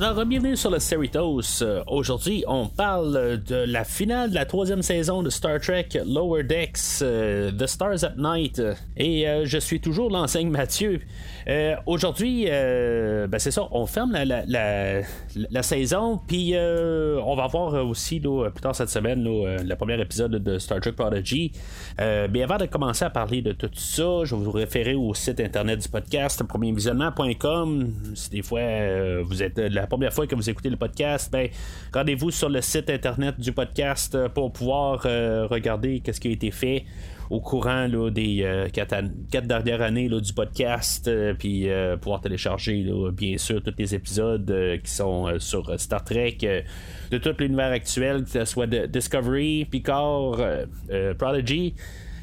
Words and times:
Alors, 0.00 0.26
bienvenue 0.26 0.56
sur 0.56 0.70
le 0.70 0.80
Cerritos. 0.80 1.62
Euh, 1.62 1.84
Aujourd'hui, 1.86 2.42
on 2.48 2.66
parle 2.66 3.40
de 3.46 3.54
la 3.54 3.84
finale 3.84 4.30
de 4.30 4.34
la 4.34 4.44
troisième 4.44 4.82
saison 4.82 5.22
de 5.22 5.30
Star 5.30 5.60
Trek 5.60 5.88
Lower 6.04 6.42
Decks, 6.42 7.00
euh, 7.02 7.52
The 7.52 7.66
Stars 7.66 8.02
at 8.02 8.14
Night. 8.16 8.60
Et 8.96 9.28
euh, 9.28 9.44
je 9.44 9.56
suis 9.56 9.80
toujours 9.80 10.10
l'enseigne 10.10 10.50
Mathieu. 10.50 11.00
Euh, 11.46 11.76
Aujourd'hui, 11.86 12.46
ben 12.46 13.38
c'est 13.38 13.52
ça, 13.52 13.68
on 13.70 13.86
ferme 13.86 14.12
la, 14.12 15.62
saison, 15.62 16.20
puis 16.26 16.54
on 16.56 17.36
va 17.36 17.46
voir 17.46 17.86
aussi 17.86 18.18
là, 18.18 18.50
plus 18.50 18.62
tard 18.62 18.74
cette 18.74 18.88
semaine 18.88 19.22
le 19.22 19.74
premier 19.74 20.00
épisode 20.00 20.32
de 20.32 20.58
Star 20.58 20.80
Trek 20.80 20.92
Prodigy. 20.92 21.52
Mais 21.98 22.42
avant 22.42 22.56
de 22.56 22.66
commencer 22.66 23.04
à 23.04 23.10
parler 23.10 23.42
de 23.42 23.52
tout 23.52 23.70
ça, 23.74 24.24
je 24.24 24.34
vais 24.34 24.42
vous 24.42 24.50
référer 24.50 24.94
au 24.94 25.14
site 25.14 25.38
internet 25.40 25.80
du 25.80 25.88
podcast, 25.88 26.42
premiervisionnement.com. 26.42 27.92
Si 28.14 28.30
des 28.30 28.42
fois 28.42 28.60
vous 29.22 29.42
êtes 29.42 29.58
la 29.58 29.83
première 29.86 30.12
fois 30.12 30.26
que 30.26 30.34
vous 30.34 30.48
écoutez 30.48 30.70
le 30.70 30.76
podcast, 30.76 31.30
ben 31.32 31.48
rendez-vous 31.92 32.30
sur 32.30 32.48
le 32.48 32.60
site 32.60 32.90
internet 32.90 33.38
du 33.38 33.52
podcast 33.52 34.14
euh, 34.14 34.28
pour 34.28 34.52
pouvoir 34.52 35.02
euh, 35.06 35.46
regarder 35.46 36.00
qu'est-ce 36.00 36.20
qui 36.20 36.28
a 36.28 36.30
été 36.30 36.50
fait 36.50 36.84
au 37.30 37.40
courant 37.40 37.88
des 38.10 38.42
euh, 38.42 38.68
quatre, 38.68 39.46
dernières 39.46 39.80
années 39.80 40.08
du 40.08 40.32
podcast, 40.32 41.10
puis 41.38 41.66
pouvoir 42.00 42.20
télécharger 42.20 42.86
bien 43.12 43.38
sûr 43.38 43.62
tous 43.62 43.72
les 43.78 43.94
épisodes 43.94 44.80
qui 44.84 44.90
sont 44.90 45.38
sur 45.38 45.80
Star 45.80 46.04
Trek, 46.04 46.36
de 47.10 47.18
tout 47.18 47.34
l'univers 47.38 47.72
actuel, 47.72 48.24
que 48.24 48.30
ce 48.30 48.44
soit 48.44 48.66
de 48.66 48.86
Discovery, 48.86 49.64
Picard, 49.64 50.36
Prodigy. 51.18 51.74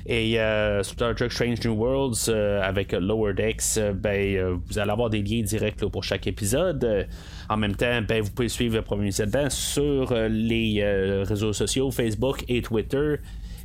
Et 0.05 0.39
euh, 0.39 0.83
Star 0.83 1.15
Trek 1.15 1.29
Strange 1.29 1.63
New 1.65 1.73
Worlds 1.73 2.29
euh, 2.29 2.61
avec 2.61 2.91
Lower 2.93 3.33
Decks, 3.33 3.77
euh, 3.77 3.93
ben, 3.93 4.59
vous 4.65 4.79
allez 4.79 4.91
avoir 4.91 5.09
des 5.09 5.21
liens 5.21 5.43
directs 5.43 5.85
pour 5.85 6.03
chaque 6.03 6.27
épisode. 6.27 7.07
En 7.49 7.57
même 7.57 7.75
temps, 7.75 8.01
ben, 8.07 8.21
vous 8.21 8.31
pouvez 8.31 8.49
suivre 8.49 8.75
le 8.75 8.81
premier 8.81 9.05
Visionnement 9.05 9.49
sur 9.49 10.13
les 10.13 10.83
réseaux 11.23 11.53
sociaux 11.53 11.91
Facebook 11.91 12.43
et 12.47 12.61
Twitter. 12.61 13.15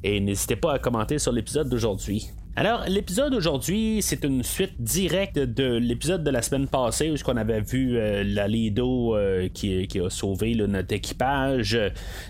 Et 0.03 0.20
n'hésitez 0.20 0.57
pas 0.57 0.75
à 0.75 0.79
commenter 0.79 1.19
sur 1.19 1.33
l'épisode 1.33 1.69
d'aujourd'hui. 1.69 2.31
Alors, 2.58 2.84
l'épisode 2.88 3.32
d'aujourd'hui, 3.32 3.98
c'est 4.00 4.24
une 4.24 4.42
suite 4.42 4.80
directe 4.80 5.38
de 5.38 5.76
l'épisode 5.76 6.24
de 6.24 6.30
la 6.30 6.40
semaine 6.40 6.68
passée 6.68 7.10
où 7.10 7.14
on 7.26 7.36
avait 7.36 7.60
vu 7.60 7.98
euh, 7.98 8.24
la 8.24 8.48
Lido 8.48 9.14
euh, 9.14 9.50
qui, 9.52 9.86
qui 9.86 10.00
a 10.00 10.08
sauvé 10.08 10.54
là, 10.54 10.66
notre 10.66 10.94
équipage. 10.94 11.78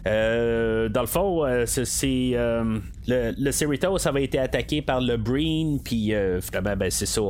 Euh, 0.05 0.89
dans 0.89 1.03
le 1.03 1.07
fond, 1.07 1.45
euh, 1.45 1.63
c'est, 1.67 2.33
euh, 2.35 2.79
le, 3.07 3.35
le 3.39 4.09
avait 4.09 4.25
été 4.25 4.41
attaqué 4.41 4.83
par 4.83 5.01
le 5.01 5.17
Breen, 5.17 5.81
puis 5.81 6.13
finalement, 6.43 6.77
ben, 6.77 6.91
c'est 6.91 7.07
ça, 7.07 7.21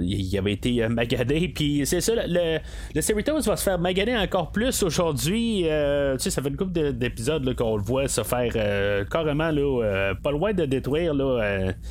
il 0.00 0.36
avait 0.36 0.52
été 0.54 0.88
magadé, 0.88 1.48
puis 1.54 1.82
c'est 1.84 2.00
ça, 2.00 2.14
le, 2.26 2.58
le 2.92 3.00
Cerritos 3.02 3.40
va 3.42 3.56
se 3.56 3.62
faire 3.62 3.78
magader 3.78 4.16
encore 4.16 4.50
plus 4.50 4.82
aujourd'hui. 4.82 5.62
Tu 5.62 6.18
sais, 6.18 6.30
ça 6.30 6.42
fait 6.42 6.48
une 6.48 6.56
couple 6.56 6.72
de- 6.72 6.90
d'épisodes 6.90 7.54
qu'on 7.54 7.76
le 7.76 7.82
voit 7.84 8.08
se 8.08 8.24
faire 8.24 9.06
carrément 9.08 9.52
là, 9.52 10.12
pas 10.20 10.32
loin 10.32 10.52
de 10.52 10.64
détruire 10.64 11.14
là, 11.14 11.72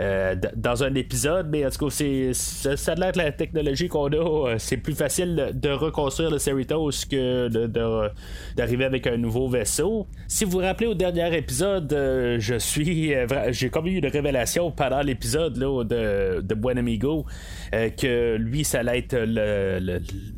euh, 0.00 0.34
dans 0.56 0.82
un 0.84 0.94
épisode, 0.94 1.48
mais 1.50 1.64
en 1.64 1.70
tout 1.70 1.86
cas, 1.86 1.90
c'est, 1.90 2.32
ça, 2.34 2.92
a 2.92 2.94
l'air 2.94 3.12
la 3.16 3.32
technologie 3.32 3.88
qu'on 3.88 4.08
a, 4.08 4.16
euh, 4.50 4.54
c'est 4.58 4.76
plus 4.76 4.94
facile 4.94 5.52
de- 5.54 5.70
reconstruire 5.70 6.30
le 6.30 6.38
Cerritos 6.38 6.90
que 7.10 7.48
de- 7.48 8.10
d'arriver 8.56 8.84
avec 8.84 9.06
un 9.06 9.16
nouveau 9.16 9.48
vaisseau. 9.48 10.06
Si 10.28 10.44
vous 10.44 10.52
vous 10.52 10.58
rappelez 10.58 10.86
au 10.86 10.94
dernier 10.94 11.36
épisode, 11.36 11.92
euh, 11.92 12.36
je 12.38 12.56
suis 12.58 13.12
j'ai 13.50 13.70
comme 13.70 13.86
eu 13.86 13.96
une 13.98 14.06
révélation 14.06 14.70
pendant 14.70 15.00
l'épisode 15.00 15.56
là, 15.56 15.82
de, 15.84 16.40
de 16.40 16.54
Buen 16.54 16.78
Amigo 16.78 17.26
que 17.72 18.36
lui, 18.36 18.64
ça 18.64 18.80
allait 18.80 18.98
être 18.98 19.16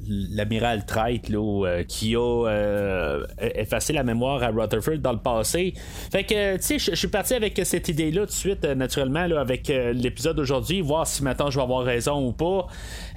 l'amiral 0.09 0.84
Trite 0.86 1.30
qui 1.88 2.14
a 2.16 3.19
effacé 3.54 3.92
la 3.92 4.03
mémoire 4.04 4.42
à 4.42 4.48
Rutherford 4.48 4.98
dans 4.98 5.12
le 5.12 5.19
passé. 5.19 5.75
Fait 6.10 6.25
que, 6.25 6.56
tu 6.56 6.62
sais, 6.62 6.78
je 6.78 6.94
suis 6.94 7.09
parti 7.09 7.34
avec 7.34 7.60
cette 7.64 7.88
idée-là 7.88 8.20
tout 8.22 8.26
de 8.26 8.30
suite, 8.32 8.64
naturellement, 8.64 9.26
avec 9.46 9.70
euh, 9.70 9.92
l'épisode 9.92 10.36
d'aujourd'hui, 10.36 10.80
voir 10.80 11.06
si 11.06 11.22
maintenant 11.22 11.50
je 11.50 11.56
vais 11.56 11.62
avoir 11.62 11.84
raison 11.84 12.26
ou 12.26 12.32
pas. 12.32 12.66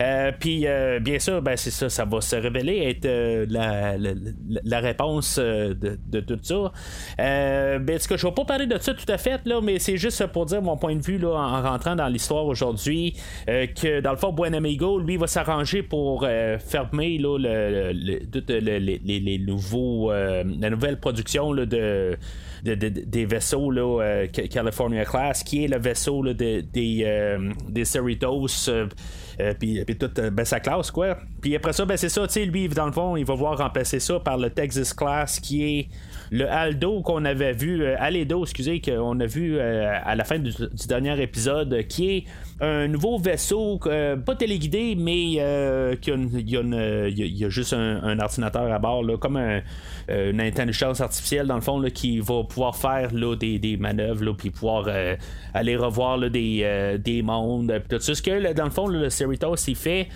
Euh, 0.01 0.31
Puis, 0.40 0.67
euh, 0.67 1.00
bien 1.00 1.19
sûr, 1.19 1.41
ben, 1.41 1.57
c'est 1.57 1.72
ça, 1.72 1.90
ça 1.90 2.06
va 2.06 2.22
se 2.22 2.35
révéler 2.35 2.78
être 2.88 3.07
la, 3.50 3.97
la, 3.97 4.79
réponse 4.79 5.38
de, 5.39 5.75
de 6.07 6.19
tout 6.22 6.39
ça. 6.44 6.72
Ben, 7.18 7.81
en 7.95 8.00
tout 8.00 8.07
cas, 8.09 8.18
je 8.18 8.28
vais 8.28 8.34
pas 8.34 8.45
parler 8.45 8.68
de 8.68 8.78
ça 8.79 8.94
tout 8.94 9.12
à 9.12 9.18
fait, 9.18 9.41
là, 9.45 9.59
mais 9.62 9.79
c'est 9.79 9.97
juste 9.97 10.25
pour 10.28 10.45
dire 10.45 10.62
mon 10.62 10.78
point 10.78 10.95
de 10.95 11.01
vue 11.01 11.18
là, 11.18 11.29
en 11.34 11.62
rentrant 11.62 11.95
dans 11.95 12.07
l'histoire 12.07 12.45
aujourd'hui, 12.45 13.16
que 13.47 14.00
dans 14.01 14.12
le 14.12 14.18
fond, 14.18 14.31
Buen 14.31 14.53
Amigo, 14.53 15.00
lui, 15.00 15.18
va 15.18 15.28
s'arranger 15.28 15.84
pour 15.84 16.25
fermer 16.59 17.18
là, 17.18 17.38
le, 17.38 17.91
le- 17.94 18.19
le- 18.59 18.78
les, 18.78 19.19
les- 19.19 19.39
nouveaux, 19.39 20.12
la 20.12 20.69
nouvelle 20.69 21.00
production 21.00 21.51
là, 21.53 21.66
de, 21.66 22.18
de- 22.64 22.75
de- 22.75 22.90
des 22.90 23.25
vaisseaux 23.25 23.72
là, 23.72 24.02
euh, 24.03 24.28
Ca- 24.34 24.47
California 24.47 25.06
Class, 25.06 25.44
qui 25.44 25.64
est 25.64 25.68
le 25.68 25.80
vaisseau 25.80 26.24
des, 26.34 26.66
euh, 27.06 27.52
des 27.68 27.86
Cerritos. 27.86 28.47
euh, 28.70 29.53
puis, 29.58 29.84
puis 29.86 29.97
toute 29.97 30.20
ben, 30.20 30.44
sa 30.44 30.59
classe 30.59 30.92
quoi 30.92 31.18
puis 31.42 31.56
après 31.56 31.72
ça 31.72 31.86
ben 31.86 31.96
c'est 31.96 32.09
ça 32.09 32.28
tu 32.28 32.34
sais 32.34 32.46
lui 32.46 32.68
dans 32.68 32.86
le 32.88 32.92
fond 32.92 33.16
il 33.16 33.24
va 33.25 33.36
voir 33.36 33.58
remplacer 33.58 34.02
ça 34.02 34.19
par 34.19 34.38
le 34.38 34.50
Texas 34.50 34.94
Class 34.94 35.40
qui 35.40 35.64
est 35.64 35.88
le 36.30 36.46
Aldo 36.52 37.02
qu'on 37.03 37.24
avait 37.24 37.53
vu 37.53 37.86
Aledo 37.86 38.44
excusez 38.44 38.81
qu'on 38.81 39.18
a 39.22 39.25
vu 39.25 39.58
à 39.58 40.14
la 40.14 40.24
fin 40.25 40.40
du, 40.40 40.52
dernier 40.90 41.22
épisode 41.22 41.84
qui 41.88 42.09
est 42.18 42.24
un 42.62 42.88
nouveau 42.88 43.18
vaisseau 43.18 43.80
euh, 43.86 44.18
pas 44.18 44.36
téléguidé 44.36 44.96
mais 44.97 45.36
euh, 45.40 45.96
qui 45.96 46.12
a 46.12 46.16
une- 46.16 46.30
y 46.44 47.46
a, 47.46 47.50
juste 47.50 47.74
un, 47.74 48.20
ordinateur 48.20 48.72
à 48.72 48.80
bord 48.80 49.03
là, 49.03 49.18
comme 49.18 49.38
euh, 49.38 49.62
une 50.09 50.42
intelligence 50.42 51.00
artificielle 51.02 51.48
dans 51.48 51.56
le 51.56 51.62
fond 51.62 51.80
là, 51.80 51.90
qui 51.90 52.19
va 52.19 52.44
pouvoir 52.44 52.75
faire 52.75 53.14
là, 53.14 53.36
des, 53.36 53.78
manœuvres 53.80 54.25
là, 54.25 54.34
puis 54.34 54.50
pouvoir 54.50 54.86
euh, 54.88 55.16
aller 55.53 55.75
revoir 55.78 56.18
là, 56.18 56.30
des, 56.30 56.98
des 57.00 57.22
mondes 57.22 57.72
puis 57.88 57.98
tout 57.98 58.03
ça 58.03 58.14
ce 58.14 58.22
que 58.22 58.53
dans 58.53 58.66
le 58.66 58.72
fond 58.72 58.88
le 58.88 59.09
Cerritos 59.09 59.56
il 59.68 59.75
fait 59.75 60.08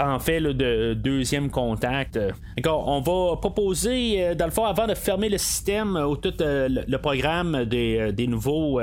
en 0.00 0.20
fait 0.20 0.38
là, 0.38 0.52
de 0.52 0.94
deuxième 0.94 1.50
contact. 1.50 2.20
D'accord, 2.56 2.86
on 2.86 3.00
va 3.00 3.36
proposer, 3.36 4.32
dans 4.36 4.44
le 4.44 4.52
fond, 4.52 4.64
avant 4.64 4.86
de 4.86 4.94
fermer 4.94 5.28
le 5.28 5.38
système 5.38 5.96
ou 5.96 6.14
tout 6.16 6.34
le, 6.38 6.84
le 6.86 6.98
programme 6.98 7.64
des, 7.64 8.12
des 8.12 8.28
nouveaux 8.28 8.80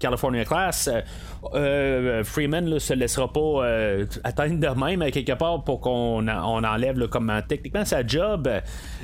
California 0.00 0.46
Class, 0.46 0.88
euh, 1.54 2.24
ne 2.48 2.78
se 2.78 2.94
laissera 2.94 3.32
pas 3.32 3.40
euh, 3.40 4.06
atteindre 4.24 4.58
de 4.58 4.80
même 4.80 5.02
à 5.02 5.10
quelque 5.10 5.32
part 5.32 5.62
pour 5.64 5.80
qu'on 5.80 6.26
en- 6.28 6.56
on 6.58 6.64
enlève 6.64 6.98
là, 6.98 7.08
comme 7.08 7.32
techniquement 7.48 7.84
sa 7.84 8.06
job. 8.06 8.48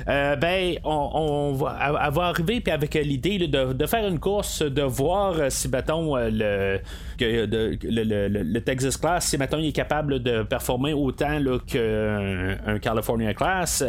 Euh, 0.07 0.35
ben, 0.35 0.75
on, 0.83 1.53
va, 1.53 1.77
elle- 1.81 2.13
va 2.13 2.23
arriver 2.23 2.61
puis 2.61 2.71
avec 2.73 2.93
l'idée 2.95 3.47
de, 3.47 3.85
faire 3.85 4.07
une 4.07 4.19
course, 4.19 4.61
de 4.61 4.81
voir 4.81 5.33
euh, 5.39 5.49
si, 5.49 5.67
mettons, 5.69 6.15
euh, 6.17 6.79
le, 7.19 8.59
Texas 8.59 8.97
Class, 8.97 9.25
si, 9.27 9.37
mettons, 9.37 9.59
il 9.59 9.67
est 9.67 9.71
capable 9.71 10.21
de 10.21 10.43
performer 10.43 10.93
autant 10.93 11.39
qu'un 11.65 12.57
un 12.65 12.79
California 12.79 13.33
Class. 13.33 13.83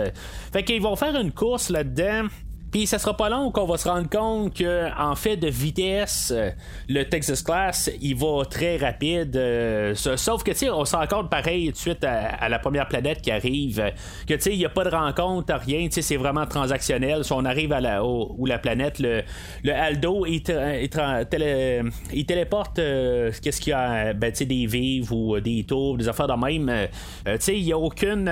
Fait 0.53 0.63
qu'ils 0.63 0.83
vont 0.83 0.97
faire 0.97 1.19
une 1.19 1.33
course 1.33 1.71
là-dedans. 1.71 2.29
Puis 2.75 2.89
ça 2.89 2.99
sera 2.99 3.17
pas 3.17 3.29
long 3.29 3.53
qu'on 3.53 3.67
va 3.67 3.77
se 3.77 3.89
rendre 3.89 4.11
compte 4.11 4.53
que 4.53 4.89
en 5.01 5.15
fait 5.15 5.37
de 5.37 5.47
vitesse, 5.47 6.33
euh, 6.35 6.51
le 6.89 7.05
Texas 7.05 7.41
Class, 7.41 7.89
il 8.03 8.17
va 8.17 8.45
très 8.51 8.79
rapide. 8.79 9.37
euh, 9.37 9.95
sa- 9.95 10.17
sauf 10.17 10.43
que 10.43 10.51
tu 10.51 10.57
sais, 10.57 10.71
on 10.71 10.85
se 10.85 10.97
rend 10.97 11.07
compte 11.07 11.31
pareil 11.31 11.67
tout 11.67 11.73
de 11.75 11.77
suite 11.77 12.03
à, 12.03 12.49
la 12.49 12.59
première 12.59 12.89
planète 12.89 13.23
qui 13.23 13.31
arrive, 13.31 13.79
euh, 13.79 13.91
que 14.27 14.35
tu 14.35 14.41
sais, 14.41 14.53
il 14.55 14.59
n'y 14.59 14.65
a 14.65 14.71
pas 14.71 14.83
de 14.83 14.89
rencontre, 14.89 15.55
rien, 15.55 15.87
tu 15.87 15.93
sais, 15.93 16.03
c'est 16.03 16.17
vraiment 16.17 16.47
transactionnel. 16.47 17.23
Si 17.23 17.33
on 17.33 17.45
arrive 17.45 17.71
à 17.73 17.81
la 17.81 18.05
où, 18.05 18.45
la 18.45 18.59
planète, 18.59 18.99
le, 18.99 19.23
Aldo, 19.73 20.27
il, 20.27 20.43
téléporte 22.27 22.75
qu'est-ce 22.75 23.61
qu'il 23.61 23.71
y 23.71 23.75
a, 23.75 24.15
ben 24.15 24.33
tu 24.33 24.39
sais, 24.39 24.47
des 24.47 24.67
vives 24.67 25.13
ou 25.13 25.39
des 25.39 25.63
tours, 25.63 25.97
des 25.97 26.09
affaires 26.09 26.27
de 26.27 26.45
même. 26.45 26.89
tu 27.25 27.31
sais, 27.39 27.57
il 27.57 27.67
n'y 27.67 27.73
a 27.73 27.79
aucune 27.79 28.29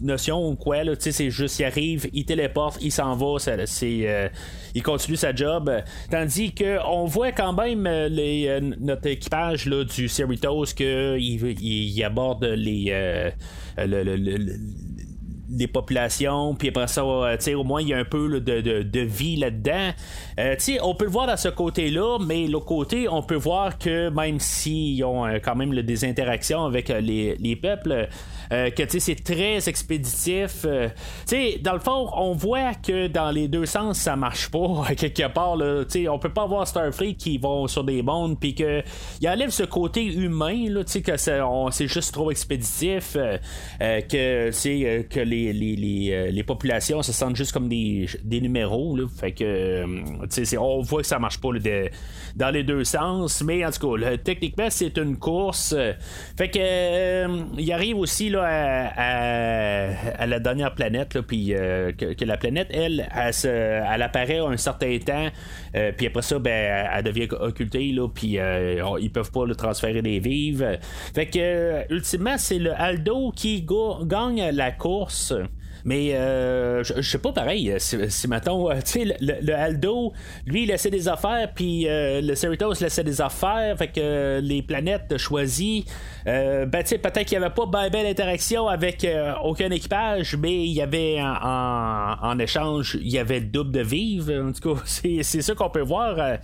notion 0.00 0.48
ou 0.48 0.56
quoi, 0.56 0.82
tu 0.82 0.94
sais, 1.00 1.12
c'est 1.12 1.30
juste, 1.30 1.58
il 1.58 1.64
arrive, 1.66 2.08
il 2.14 2.24
téléporte, 2.24 2.78
il 2.80 2.90
s'en 2.90 3.17
euh, 3.82 4.28
il 4.74 4.82
continue 4.82 5.16
sa 5.16 5.34
job. 5.34 5.70
Tandis 6.10 6.52
que 6.52 6.78
on 6.86 7.04
voit 7.04 7.32
quand 7.32 7.52
même 7.52 7.86
euh, 7.86 8.08
les, 8.08 8.46
euh, 8.48 8.60
notre 8.80 9.06
équipage 9.06 9.66
là, 9.66 9.84
du 9.84 10.08
Cerritos 10.08 10.66
qu'il 10.76 11.18
il, 11.60 12.04
aborde 12.04 12.44
les, 12.44 12.92
populations, 15.72 16.54
puis 16.54 16.68
après 16.68 16.86
ça, 16.86 17.04
au 17.04 17.64
moins 17.64 17.80
il 17.80 17.88
y 17.88 17.94
a 17.94 17.98
un 17.98 18.04
peu 18.04 18.40
de, 18.40 19.00
vie 19.00 19.36
là-dedans. 19.36 19.92
on 20.82 20.94
peut 20.94 21.06
le 21.06 21.10
voir 21.10 21.26
dans 21.26 21.36
ce 21.36 21.48
côté-là, 21.48 22.18
mais 22.24 22.46
l'autre 22.46 22.66
côté, 22.66 23.08
on 23.08 23.22
peut 23.22 23.34
voir 23.34 23.78
que 23.78 24.10
même 24.10 24.38
s'ils 24.40 25.02
ont 25.04 25.24
quand 25.42 25.56
même 25.56 25.74
des 25.74 26.04
interactions 26.04 26.64
avec 26.64 26.88
les, 26.88 27.36
les 27.36 27.56
peuples, 27.56 28.08
euh, 28.52 28.70
que 28.70 28.82
c'est 28.98 29.22
très 29.22 29.68
expéditif. 29.68 30.64
Euh, 30.64 30.88
dans 31.62 31.74
le 31.74 31.80
fond, 31.80 32.10
on 32.14 32.32
voit 32.32 32.74
que 32.74 33.06
dans 33.06 33.30
les 33.30 33.48
deux 33.48 33.66
sens, 33.66 33.98
ça 33.98 34.16
marche 34.16 34.50
pas 34.50 34.86
quelque 34.96 35.28
part. 35.28 35.56
Là, 35.56 35.84
on 36.10 36.18
peut 36.18 36.32
pas 36.32 36.46
voir 36.46 36.66
Starfleet 36.66 37.14
qui 37.14 37.38
vont 37.38 37.66
sur 37.66 37.84
des 37.84 38.02
mondes 38.02 38.38
puis 38.38 38.54
que 38.54 38.82
il 39.20 39.28
enlève 39.28 39.50
ce 39.50 39.64
côté 39.64 40.04
humain 40.04 40.68
là, 40.68 40.82
que 40.84 41.16
c'est 41.16 41.86
juste 41.86 42.12
trop 42.12 42.30
expéditif, 42.30 43.16
euh, 43.16 44.00
que 44.02 44.50
c'est 44.52 45.06
que 45.10 45.20
les, 45.20 45.52
les, 45.52 46.30
les, 46.30 46.42
populations 46.42 47.02
se 47.02 47.12
sentent 47.12 47.36
juste 47.36 47.52
comme 47.52 47.68
des, 47.68 48.08
des 48.24 48.40
numéros. 48.40 48.96
Là, 48.96 49.06
fait 49.14 49.32
que 49.32 49.84
on 50.58 50.80
voit 50.82 51.02
que 51.02 51.06
ça 51.06 51.18
marche 51.18 51.40
pas 51.40 51.48
dans 52.36 52.50
les 52.50 52.62
deux 52.62 52.84
sens, 52.84 53.42
mais 53.42 53.64
en 53.64 53.70
tout 53.70 53.96
cas, 53.96 54.16
techniquement, 54.16 54.70
c'est 54.70 54.96
une 54.98 55.16
course. 55.18 55.74
fait 56.36 56.48
que 56.48 57.58
il 57.58 57.72
arrive 57.72 57.98
aussi 57.98 58.30
là, 58.30 58.37
à, 58.42 60.26
la 60.26 60.38
dernière 60.40 60.74
planète, 60.74 61.20
puis 61.22 61.54
euh, 61.54 61.92
que, 61.92 62.24
la 62.24 62.36
planète, 62.36 62.68
elle, 62.70 63.08
elle, 63.14 64.02
apparaît 64.02 64.38
un 64.38 64.56
certain 64.56 64.98
temps, 64.98 65.28
euh, 65.74 65.92
puis 65.96 66.06
après 66.06 66.22
ça, 66.22 66.38
ben, 66.38 66.88
elle 66.94 67.04
devient 67.04 67.28
occultée, 67.38 67.92
là, 67.92 68.08
puis 68.08 68.38
euh, 68.38 68.82
ils 69.00 69.10
peuvent 69.10 69.32
pas 69.32 69.46
le 69.46 69.54
transférer 69.54 70.02
des 70.02 70.18
vives. 70.18 70.78
Fait 71.14 71.26
que, 71.26 71.92
ultimement, 71.92 72.38
c'est 72.38 72.58
le 72.58 72.72
Aldo 72.72 73.32
qui 73.34 73.66
gagne 74.04 74.50
la 74.50 74.72
course. 74.72 75.34
Mais 75.88 76.14
euh, 76.14 76.84
je, 76.84 77.00
sais 77.00 77.16
pas 77.16 77.32
pareil. 77.32 77.74
Si, 77.78 77.96
si 78.10 78.28
mettons, 78.28 78.68
tu 78.80 78.80
sais, 78.84 79.16
le, 79.20 79.54
Aldo, 79.54 80.12
lui, 80.46 80.64
il 80.64 80.68
laissait 80.68 80.90
des 80.90 81.08
affaires, 81.08 81.50
puis 81.54 81.86
le 81.88 82.34
Cerritos 82.34 82.74
laissait 82.82 83.04
des 83.04 83.22
affaires, 83.22 83.78
fait 83.78 83.88
que 83.88 84.38
les 84.42 84.60
planètes 84.60 85.16
choisies 85.16 85.86
euh, 86.28 86.66
ben, 86.66 86.82
tu 86.82 86.88
sais, 86.88 86.98
peut-être 86.98 87.26
qu'il 87.26 87.38
n'y 87.38 87.44
avait 87.44 87.54
pas 87.54 87.64
ben, 87.64 87.88
ben 87.90 88.04
d'interaction 88.04 88.68
avec 88.68 89.04
euh, 89.04 89.32
aucun 89.42 89.70
équipage, 89.70 90.36
mais 90.36 90.66
il 90.66 90.72
y 90.72 90.82
avait 90.82 91.18
en, 91.22 92.38
échange, 92.38 92.98
il 93.00 93.08
y 93.08 93.18
avait 93.18 93.40
double 93.40 93.72
de 93.72 93.80
vive. 93.80 94.30
En 94.30 94.52
tout 94.52 94.74
cas, 94.74 94.82
c'est, 94.84 95.22
ça 95.22 95.54
qu'on 95.54 95.70
peut 95.70 95.80
voir. 95.80 96.38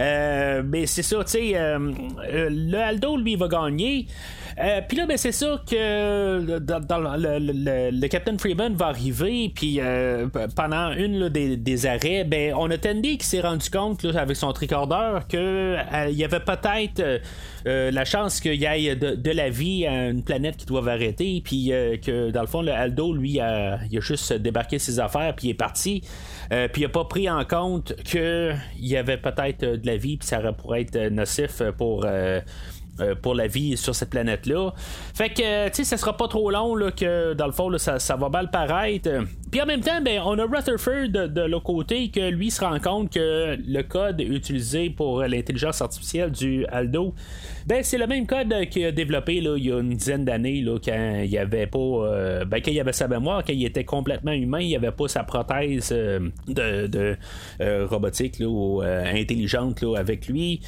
Euh, 0.00 0.62
mais 0.64 0.86
c'est 0.86 1.02
ça, 1.02 1.22
tu 1.24 1.30
sais, 1.30 1.52
le 1.54 2.76
Aldo, 2.76 3.16
lui, 3.16 3.36
va 3.36 3.48
gagner. 3.48 4.06
Puis 4.88 4.96
là, 4.96 5.06
ben, 5.06 5.16
c'est 5.16 5.32
ça 5.32 5.60
que 5.68 6.58
dans, 6.58 7.16
le, 7.16 8.06
Captain 8.08 8.36
Freeman 8.38 8.74
va 8.74 8.86
arriver, 8.86 9.52
puis 9.54 9.80
pendant 10.56 10.92
une 10.92 11.28
des, 11.28 11.86
arrêts, 11.86 12.24
ben, 12.24 12.54
on 12.56 12.70
a 12.70 12.78
Tandy 12.78 13.18
qui 13.18 13.26
s'est 13.26 13.40
rendu 13.40 13.70
compte 13.70 14.04
avec 14.04 14.36
son 14.36 14.52
tricordeur 14.52 15.26
qu'il 15.26 15.78
y 16.10 16.24
avait 16.24 16.40
peut-être 16.40 17.02
la 17.64 18.04
chance 18.04 18.40
qu'il 18.40 18.54
y 18.54 18.64
ait 18.64 18.96
de 18.96 19.30
la 19.30 19.50
vie 19.50 19.86
à 19.86 20.08
une 20.08 20.22
planète 20.22 20.56
qui 20.56 20.66
doit 20.66 20.86
arrêter, 20.88 21.40
puis 21.44 21.72
euh, 21.72 21.96
que 21.96 22.30
dans 22.30 22.40
le 22.40 22.46
fond, 22.46 22.62
le 22.62 22.72
Aldo, 22.72 23.12
lui, 23.12 23.40
a, 23.40 23.78
il 23.90 23.98
a 23.98 24.00
juste 24.00 24.32
débarqué 24.32 24.78
ses 24.78 25.00
affaires, 25.00 25.34
puis 25.34 25.48
il 25.48 25.50
est 25.50 25.54
parti. 25.54 26.02
Euh, 26.52 26.68
puis 26.68 26.82
il 26.82 26.84
n'a 26.84 26.90
pas 26.90 27.04
pris 27.04 27.28
en 27.28 27.44
compte 27.44 27.94
qu'il 28.04 28.56
y 28.78 28.96
avait 28.96 29.18
peut-être 29.18 29.64
de 29.64 29.86
la 29.86 29.96
vie, 29.96 30.16
puis 30.16 30.26
ça 30.28 30.40
pourrait 30.52 30.82
être 30.82 31.08
nocif 31.08 31.62
pour. 31.76 32.06
Euh, 33.00 33.14
pour 33.14 33.34
la 33.34 33.46
vie 33.46 33.76
sur 33.76 33.94
cette 33.94 34.10
planète-là. 34.10 34.72
Fait 35.14 35.28
que, 35.28 35.68
tu 35.68 35.74
sais, 35.74 35.84
ça 35.84 35.96
sera 35.96 36.16
pas 36.16 36.26
trop 36.26 36.50
long, 36.50 36.74
là, 36.74 36.90
que 36.90 37.32
dans 37.34 37.46
le 37.46 37.52
fond, 37.52 37.76
ça, 37.78 37.98
ça, 38.00 38.16
va 38.16 38.28
mal 38.28 38.50
paraître. 38.50 39.08
Puis 39.50 39.60
en 39.60 39.66
même 39.66 39.80
temps, 39.80 40.00
ben, 40.02 40.20
on 40.24 40.38
a 40.38 40.44
Rutherford 40.44 41.08
de, 41.08 41.40
l'autre 41.42 41.64
côté 41.64 42.10
que 42.10 42.28
lui 42.28 42.50
se 42.50 42.60
rend 42.60 42.78
compte 42.80 43.12
que 43.12 43.56
le 43.56 43.82
code 43.82 44.20
utilisé 44.20 44.90
pour 44.90 45.22
l'intelligence 45.22 45.80
artificielle 45.80 46.32
du 46.32 46.66
Aldo, 46.66 47.14
ben, 47.66 47.82
c'est 47.82 47.98
le 47.98 48.06
même 48.06 48.26
code 48.26 48.52
qu'il 48.70 48.84
a 48.84 48.92
développé 48.92 49.40
là, 49.40 49.56
il 49.56 49.66
y 49.66 49.72
a 49.72 49.78
une 49.78 49.94
dizaine 49.94 50.24
d'années 50.24 50.60
là, 50.60 50.78
quand 50.82 51.22
il 51.24 51.38
avait 51.38 51.66
pas. 51.66 51.78
Euh, 51.78 52.44
ben, 52.44 52.60
quand 52.60 52.70
il 52.70 52.80
avait 52.80 52.92
sa 52.92 53.08
mémoire, 53.08 53.44
quand 53.44 53.52
il 53.52 53.64
était 53.64 53.84
complètement 53.84 54.32
humain, 54.32 54.60
il 54.60 54.74
avait 54.74 54.90
pas 54.90 55.06
sa 55.06 55.22
prothèse 55.22 55.90
euh, 55.92 56.30
de, 56.48 57.16
euh, 57.60 57.86
robotique 57.86 58.38
là, 58.38 58.46
ou 58.48 58.80
intelligente 58.80 59.82
là, 59.82 59.96
avec 59.96 60.26
lui. 60.28 60.60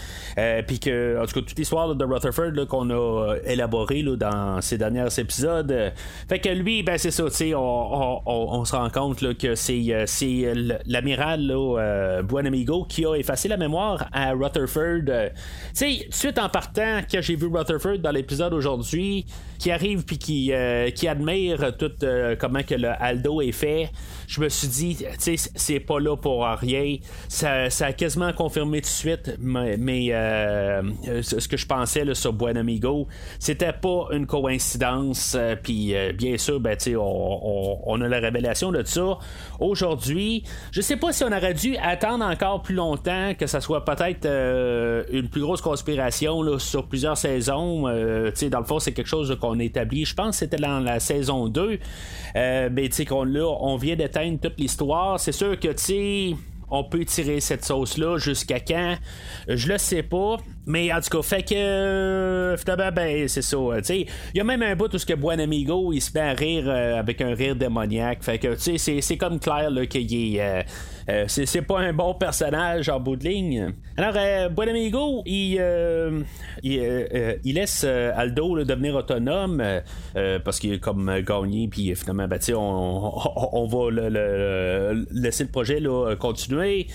Puis 0.67 0.79
que, 0.79 1.21
en 1.21 1.27
tout 1.27 1.41
cas, 1.41 1.47
toute 1.47 1.59
l'histoire 1.59 1.95
de 1.95 2.05
Rutherford 2.05 2.20
qu'on 2.67 2.91
a 2.91 3.37
élaborée 3.45 4.03
dans 4.03 4.61
ces 4.61 4.79
derniers 4.79 5.19
épisodes. 5.19 5.93
fait 6.29 6.39
que 6.39 6.49
lui, 6.49 6.83
ben, 6.83 6.99
c'est 6.99 7.11
ça, 7.11 7.25
on, 7.57 8.21
on 8.27 8.65
se 8.65 8.75
rend 8.75 8.91
compte 8.91 9.21
là, 9.21 9.35
que 9.35 9.55
c'est, 9.55 9.85
euh, 9.91 10.05
c'est 10.07 10.45
euh, 10.45 10.79
l'amiral 10.87 11.51
euh, 11.51 12.23
Buenamigo 12.23 12.85
qui 12.85 13.07
a 13.07 13.15
effacé 13.15 13.49
la 13.49 13.57
mémoire 13.57 14.09
à 14.13 14.33
Rutherford. 14.33 15.05
tu 15.05 15.33
sais, 15.73 16.07
suite 16.11 16.39
en 16.39 16.49
partant, 16.49 17.01
que 17.11 17.21
j'ai 17.21 17.37
vu 17.37 17.47
Rutherford 17.47 17.99
dans 17.99 18.11
l'épisode 18.11 18.53
aujourd'hui, 18.53 19.27
qui 19.59 19.71
arrive 19.71 20.05
puis 20.05 20.19
qui, 20.19 20.53
qui 20.95 21.09
admire 21.09 21.77
tout 21.77 21.93
comment 22.39 22.63
que 22.63 22.75
le 22.75 22.89
Aldo 22.89 23.43
est 23.43 23.53
fait, 23.53 23.91
je 24.27 24.41
me 24.41 24.49
suis 24.49 24.69
dit, 24.69 24.97
tu 24.97 25.37
sais, 25.37 25.51
c'est 25.55 25.81
pas 25.81 26.01
là 26.01 26.17
pour 26.17 26.47
rien. 26.47 26.97
Ça, 27.29 27.69
ça, 27.69 27.87
a 27.87 27.93
quasiment 27.93 28.33
confirmé 28.33 28.81
tout 28.81 28.87
de 28.87 28.91
suite, 28.91 29.37
mais, 29.39 30.09
ce 31.23 31.49
que 31.49 31.59
je 31.59 31.67
pensais 31.67 32.05
là, 32.11 32.15
sur 32.15 32.33
Buenamigo, 32.33 33.07
c'était 33.39 33.73
pas 33.73 34.09
une 34.13 34.27
coïncidence. 34.27 35.37
puis 35.63 35.95
bien 36.15 36.37
sûr, 36.39 36.61
ben, 36.61 36.77
on, 36.97 37.79
on, 37.85 38.01
a 38.01 38.09
la 38.09 38.19
révélation 38.19 38.73
de 38.73 38.83
ça 38.85 39.19
aujourd'hui. 39.59 40.45
Je 40.73 40.81
sais 40.81 40.97
pas 40.97 41.13
si 41.13 41.25
on 41.25 41.33
aurait 41.33 41.55
dû 41.55 41.77
attendre 41.77 42.25
encore 42.25 42.63
plus 42.63 42.75
longtemps, 42.75 43.35
que 43.39 43.47
ça 43.47 43.61
soit 43.61 43.85
peut-être 43.85 44.27
euh, 44.27 45.05
une 45.11 45.29
plus 45.29 45.41
grosse 45.41 45.61
conspiration 45.61 46.59
sur 46.59 46.87
plusieurs 46.87 47.17
saisons. 47.17 47.89
Euh, 47.89 48.31
dans 48.51 48.59
le 48.59 48.65
fond, 48.65 48.79
c'est 48.79 48.93
quelque 48.93 49.07
chose 49.07 49.37
qu'on 49.41 49.59
a 49.59 49.63
établi. 49.63 50.05
Je 50.05 50.15
pense 50.15 50.31
que 50.31 50.37
c'était 50.37 50.57
dans 50.57 50.81
la 50.81 51.01
saison 51.01 51.49
2. 51.49 51.79
Euh, 52.37 52.69
mais 52.73 52.89
qu'on 53.07 53.35
on 53.37 53.77
vient 53.77 53.97
d'éteindre 53.97 54.39
toute 54.41 54.59
l'histoire. 54.59 55.19
C'est 55.19 55.33
sûr 55.33 55.59
que 55.59 55.69
tu 55.69 55.79
sais 55.79 56.37
on 56.71 56.85
peut 56.85 57.05
tirer 57.05 57.41
cette 57.41 57.65
sauce-là 57.65 58.19
jusqu'à 58.19 58.61
quand? 58.61 58.97
Je 59.49 59.69
le 59.69 59.79
sais 59.79 60.03
pas. 60.03 60.37
Mais 60.67 60.93
en 60.93 61.01
tout 61.01 61.11
cas, 61.11 61.23
fait 61.23 61.43
que 61.43 61.55
euh, 61.55 62.57
finalement, 62.57 62.93
ben, 62.93 63.27
c'est 63.29 63.43
ça. 63.43 63.57
Il 63.89 64.07
y 64.35 64.41
a 64.41 64.45
même 64.45 64.63
un 64.63 64.77
bout 64.77 64.93
où 64.95 64.99
ce 64.99 65.07
que 65.07 65.15
Buen 65.15 65.41
Amigo 65.41 65.93
il 65.93 66.01
se 66.01 66.13
met 66.15 66.21
à 66.21 66.33
rire 66.33 66.65
euh, 66.67 66.99
avec 66.99 67.21
un 67.21 67.35
rire 67.35 67.57
démoniaque. 67.57 68.23
Fait 68.23 68.39
que 68.39 68.55
tu 68.55 68.79
sais, 68.79 69.01
c'est 69.01 69.17
comme 69.17 69.41
clair 69.41 69.71
qu'il 69.89 70.37
est. 70.37 70.65
Euh, 71.11 71.21
euh, 71.21 71.25
c'est 71.27 71.63
pas 71.63 71.81
un 71.81 71.93
bon 71.93 72.15
personnage 72.15 72.89
en 72.89 73.01
bout 73.01 73.17
de 73.17 73.25
ligne. 73.25 73.73
Alors, 73.97 74.15
euh, 74.17 74.49
Amigo, 74.49 75.23
il, 75.27 75.57
euh, 75.59 76.23
il, 76.63 77.55
laisse 77.55 77.85
Aldo 77.85 78.63
devenir 78.65 78.95
autonome 78.95 79.63
parce 80.45 80.61
qu'il 80.61 80.75
est 80.75 80.79
comme 80.79 81.21
gagné, 81.27 81.69
puis 81.69 81.95
finalement, 81.95 82.29
ben, 82.29 82.39
on, 82.55 83.13
on, 83.53 83.67
va 83.67 83.91
le, 83.91 85.07
laisser 85.11 85.45
le 85.45 85.51
projet 85.51 85.81
là, 85.81 86.15
continuer. 86.17 86.87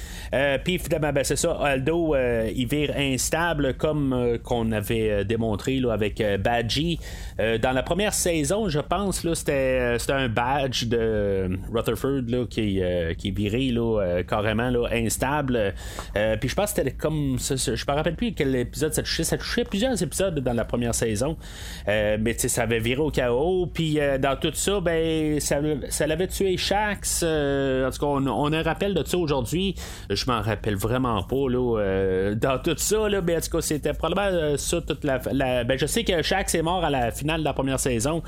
puis 0.63 0.79
finalement, 0.79 1.11
ben, 1.11 1.23
c'est 1.23 1.35
ça, 1.35 1.53
Aldo, 1.53 2.15
il 2.15 2.67
vire 2.67 2.93
instable 2.97 3.73
comme 3.75 4.37
qu'on 4.43 4.71
avait 4.71 5.25
démontré 5.25 5.79
là, 5.79 5.91
avec 5.91 6.23
Badgie. 6.39 6.99
dans 7.37 7.71
la 7.71 7.83
première 7.83 8.13
saison, 8.13 8.69
je 8.69 8.79
pense, 8.79 9.25
c'était 9.33 9.97
un 10.09 10.29
badge 10.29 10.85
de 10.85 11.49
Rutherford 11.73 12.47
qui, 12.49 12.81
qui 13.17 13.27
est 13.27 13.35
viré 13.37 13.71
là, 13.71 14.04
euh, 14.05 14.23
carrément 14.23 14.69
là, 14.69 14.87
instable. 14.91 15.73
Euh, 16.15 16.37
puis 16.37 16.49
je 16.49 16.55
pense 16.55 16.71
que 16.71 16.77
c'était 16.77 16.91
comme. 16.91 17.37
je 17.39 17.71
me 17.71 17.95
rappelle 17.95 18.15
plus 18.15 18.33
quel 18.33 18.55
épisode 18.55 18.93
ça 18.93 19.01
touchait. 19.01 19.23
Ça 19.23 19.37
touchait 19.37 19.63
plusieurs 19.63 20.01
épisodes 20.01 20.39
dans 20.39 20.53
la 20.53 20.65
première 20.65 20.95
saison. 20.95 21.37
Euh, 21.87 22.17
mais 22.19 22.37
ça 22.37 22.63
avait 22.63 22.79
viré 22.79 23.01
au 23.01 23.11
chaos. 23.11 23.67
Puis 23.67 23.99
dans 24.19 24.37
tout 24.39 24.51
ça, 24.53 24.79
ben 24.79 25.39
ça, 25.39 25.59
ça 25.89 26.07
l'avait 26.07 26.27
tué 26.27 26.57
Shax. 26.57 27.23
en 27.23 27.89
tout 27.91 27.99
cas, 27.99 28.05
on, 28.05 28.53
a 28.53 28.57
un 28.57 28.63
rappel 28.63 28.93
de 28.93 29.05
ça 29.05 29.17
aujourd'hui. 29.17 29.75
Je 30.09 30.25
m'en 30.27 30.41
rappelle 30.41 30.75
vraiment 30.75 31.23
pas. 31.23 31.49
Là, 31.49 32.35
dans 32.35 32.59
tout 32.59 32.77
ça, 32.77 33.09
là, 33.09 33.21
ben, 33.21 33.37
en 33.37 33.41
tout 33.41 33.49
cas, 33.49 33.61
c'était 33.61 33.93
probablement 33.93 34.57
ça 34.57 34.81
toute 34.81 35.03
la, 35.03 35.63
Ben, 35.63 35.77
je 35.77 35.85
sais 35.85 36.03
que 36.03 36.21
Shax 36.21 36.55
est 36.55 36.61
mort 36.61 36.83
à 36.83 36.89
la 36.89 37.11
finale 37.11 37.39
de 37.41 37.45
la 37.45 37.53
première 37.53 37.79
saison. 37.79 38.21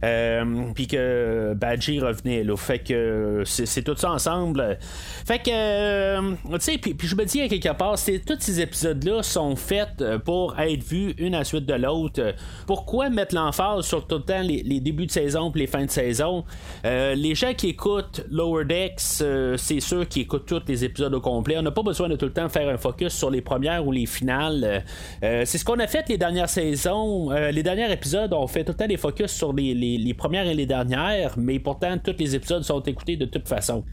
puis 0.00 0.86
que 0.86 1.54
Badgie 1.54 2.00
revenait. 2.00 2.44
Là, 2.44 2.56
fait 2.56 2.80
que 2.80 3.42
c'est 3.44 3.82
tout 3.82 3.96
ça 3.96 4.10
ensemble. 4.10 4.78
Fait 5.24 5.38
que, 5.38 6.32
tu 6.32 6.60
sais, 6.60 6.78
puis, 6.78 6.96
je 7.06 7.14
me 7.14 7.24
dis 7.24 7.40
à 7.40 7.48
quelque 7.48 7.72
part, 7.72 7.94
tous 8.26 8.40
ces 8.40 8.60
épisodes-là 8.60 9.22
sont 9.22 9.56
faits 9.56 10.02
pour 10.24 10.58
être 10.58 10.82
vus 10.82 11.14
une 11.18 11.34
à 11.34 11.44
suite 11.44 11.66
de 11.66 11.74
l'autre. 11.74 12.34
Pourquoi 12.66 13.08
mettre 13.08 13.34
l'emphase 13.34 13.84
sur 13.86 14.06
tout 14.06 14.16
le 14.16 14.22
temps 14.22 14.42
les, 14.42 14.80
débuts 14.80 15.06
de 15.06 15.10
saison 15.10 15.52
et 15.54 15.58
les 15.60 15.66
fins 15.66 15.84
de 15.84 15.90
saison? 15.90 16.44
Les 16.84 17.34
gens 17.34 17.54
qui 17.54 17.68
écoutent 17.68 18.24
Lower 18.30 18.64
Decks, 18.64 19.22
c'est 19.56 19.80
sûr 19.80 20.08
qu'ils 20.08 20.22
écoutent 20.22 20.46
tous 20.46 20.62
les 20.66 20.84
épisodes 20.84 21.14
au 21.14 21.20
complet. 21.20 21.56
On 21.58 21.62
n'a 21.62 21.70
pas 21.70 21.82
besoin 21.82 22.08
de 22.08 22.16
tout 22.16 22.26
le 22.26 22.32
temps 22.32 22.48
faire 22.48 22.68
un 22.68 22.78
focus 22.78 23.12
sur 23.12 23.30
les 23.30 23.40
premières 23.40 23.86
ou 23.86 23.92
les 23.92 24.06
finales. 24.06 24.84
c'est 25.20 25.46
ce 25.46 25.64
qu'on 25.64 25.78
a 25.78 25.86
fait 25.86 26.08
les 26.08 26.18
dernières 26.18 26.48
saisons. 26.48 27.30
les 27.30 27.62
derniers 27.62 27.90
épisodes, 27.92 28.32
on 28.32 28.46
fait 28.46 28.64
tout 28.64 28.72
le 28.72 28.78
temps 28.78 28.88
des 28.88 28.96
focus 28.96 29.30
sur 29.30 29.52
les 29.52 30.14
premières 30.14 30.46
et 30.46 30.54
les 30.54 30.66
dernières, 30.66 31.34
mais 31.36 31.58
pourtant, 31.58 31.96
tous 31.98 32.16
les 32.18 32.34
épisodes 32.34 32.62
sont 32.62 32.80
écoutés 32.80 33.16
de 33.16 33.26
toute 33.26 33.48
façon. 33.48 33.84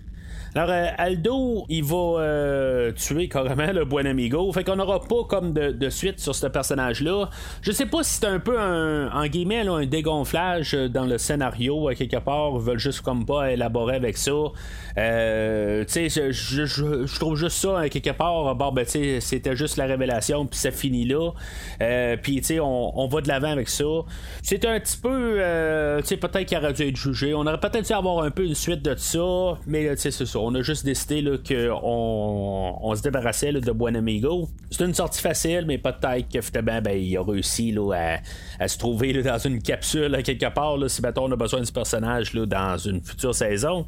Alors, 0.56 0.70
euh, 0.72 0.88
Aldo, 0.98 1.66
il 1.70 1.84
va 1.84 1.96
euh, 1.96 2.92
tuer 2.94 3.28
carrément 3.28 3.72
le 3.72 3.86
Buen 3.86 4.08
Amigo. 4.08 4.52
Fait 4.52 4.64
qu'on 4.64 4.78
n'aura 4.78 5.00
pas 5.00 5.24
comme 5.28 5.54
de, 5.54 5.90
suite 5.90 6.20
sur 6.20 6.34
ce 6.34 6.48
personnage-là. 6.48 7.30
Je 7.62 7.72
sais 7.72 7.86
pas 7.86 8.04
si 8.04 8.16
c'est 8.16 8.26
un 8.26 8.40
peu 8.40 8.60
un, 8.60 9.12
en 9.12 9.28
guillemets, 9.28 9.68
un 9.68 9.86
dégonflage 9.86 10.74
dans 10.74 11.06
le 11.06 11.18
scénario, 11.20 11.90
à 11.90 11.96
quelque 11.96 12.18
part. 12.18 12.54
Ils 12.56 12.62
veulent 12.62 12.80
juste 12.80 13.02
comme 13.02 13.26
pas 13.26 13.52
élaborer 13.52 13.96
avec 13.96 14.18
ça. 14.18 14.32
Euh, 14.98 15.86
tu 15.86 16.10
sais, 16.10 16.32
je, 16.32 17.20
trouve 17.20 17.36
juste 17.36 17.58
ça, 17.58 17.88
quelque 17.90 18.12
part, 18.12 18.56
bon, 18.56 18.72
ben, 18.72 18.86
tu 18.86 19.22
c'était 19.22 19.56
juste 19.56 19.78
la 19.78 19.86
révélation, 19.86 20.46
puis 20.46 20.60
ça 20.60 20.72
finit 20.72 21.06
là. 21.06 21.32
puis, 22.22 22.38
tu 22.38 22.44
sais, 22.44 22.60
on, 22.60 23.08
va 23.08 23.22
de 23.22 23.28
l'avant 23.28 23.52
avec 23.52 23.70
ça. 23.70 23.86
C'est 24.42 24.66
un 24.66 24.80
petit 24.80 24.98
peu, 24.98 25.36
tu 26.02 26.08
sais, 26.08 26.18
peut-être 26.18 26.46
qu'il 26.46 26.58
aurait 26.58 26.74
dû 26.74 26.88
être 26.88 26.98
jugé. 26.98 27.34
On 27.36 27.42
aurait 27.42 27.60
peut-être 27.60 27.86
dû 27.86 27.94
avoir 27.94 28.24
un 28.24 28.32
peu 28.32 28.46
une 28.46 28.56
suite 28.56 28.82
de 28.82 28.96
ça, 28.96 29.58
mais, 29.68 29.90
tu 29.96 30.02
sais, 30.02 30.12
c'est 30.12 30.26
ça 30.26 30.39
on 30.40 30.54
a 30.56 30.62
juste 30.62 30.86
décidé 30.86 31.24
qu'on 31.48 32.78
on 32.82 32.96
se 32.96 33.02
débarrassait 33.02 33.52
de 33.52 33.72
Buen 33.72 33.96
Amigo. 33.96 34.50
C'est 34.72 34.86
une 34.86 34.94
sortie 34.94 35.22
facile, 35.22 35.66
mais 35.68 35.78
peut-être 35.78 36.28
que 36.30 36.60
ben, 36.62 36.82
il 36.88 37.18
a 37.18 37.24
réussi 37.24 37.76
à, 38.60 38.68
se 38.68 38.78
trouver 38.78 39.22
dans 39.22 39.38
une 39.38 39.62
capsule 39.62 40.22
quelque 40.24 40.54
part, 40.54 40.78
si 40.88 41.02
on 41.18 41.32
a 41.32 41.36
besoin 41.36 41.62
de 41.62 41.66
ce 41.66 41.72
personnage 41.72 42.34
dans 42.34 42.78
une 42.78 43.02
future 43.02 43.36
saison. 43.36 43.86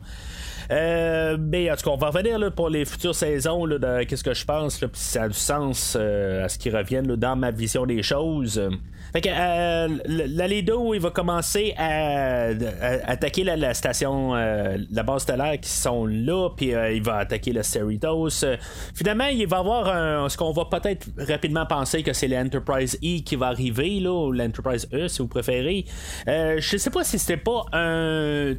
Euh, 0.72 1.38
mais 1.40 1.70
en 1.70 1.76
tout 1.76 1.84
cas, 1.84 1.92
on 1.92 1.98
va 1.98 2.08
revenir 2.10 2.52
pour 2.54 2.70
les 2.70 2.86
futures 2.86 3.16
saisons 3.16 3.68
de 3.68 4.04
qu'est-ce 4.04 4.24
que 4.24 4.34
je 4.34 4.46
pense, 4.46 4.78
puis 4.78 4.90
ça 4.94 5.24
a 5.24 5.28
du 5.28 5.34
sens 5.34 5.98
euh, 6.00 6.46
à 6.46 6.50
ce 6.50 6.58
qui 6.58 6.70
revienne 6.70 7.16
dans 7.16 7.36
ma 7.36 7.52
vision 7.52 7.86
des 7.86 8.04
choses. 8.04 8.62
Fait 9.14 9.20
que 9.20 9.30
euh, 9.30 10.94
il 10.94 11.00
va 11.02 11.10
commencer 11.10 11.74
à, 11.78 12.52
attaquer 13.06 13.44
la, 13.44 13.74
station, 13.74 14.36
euh, 14.36 14.78
la 14.90 15.04
base 15.04 15.24
stellaire 15.24 15.60
qui 15.60 15.70
sont 15.70 16.06
là, 16.06 16.41
puis 16.50 16.74
euh, 16.74 16.92
il 16.92 17.04
va 17.04 17.18
attaquer 17.18 17.54
le 17.54 17.64
Cerritos. 17.64 18.46
finalement, 18.94 19.28
il 19.28 19.48
va 19.48 19.58
avoir 19.58 20.30
ce 20.30 20.38
qu'on 20.38 20.52
va 20.52 20.66
peut-être 20.66 21.08
rapidement 21.18 21.66
penser 21.66 22.04
que 22.04 22.14
c'est 22.14 22.28
l'Enterprise 22.28 22.98
E 23.04 23.22
qui 23.24 23.36
va 23.36 23.48
arriver, 23.48 24.00
là, 24.00 24.12
ou 24.12 24.32
l'Enterprise 24.32 24.88
E 24.94 25.08
si 25.08 25.22
vous 25.22 25.28
préférez. 25.28 25.86
je 26.28 26.78
sais 26.78 26.90
pas 26.90 27.04
si 27.04 27.20
c'était 27.20 27.38
pas 27.38 27.66
un, 27.74 28.56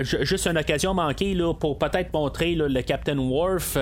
juste 0.00 0.46
une 0.46 0.58
occasion 0.58 0.94
manquée 0.94 1.34
là, 1.34 1.54
pour 1.54 1.78
peut-être 1.78 2.12
montrer 2.12 2.54
le 2.54 2.82
Captain 2.82 3.18
Worf. 3.18 3.76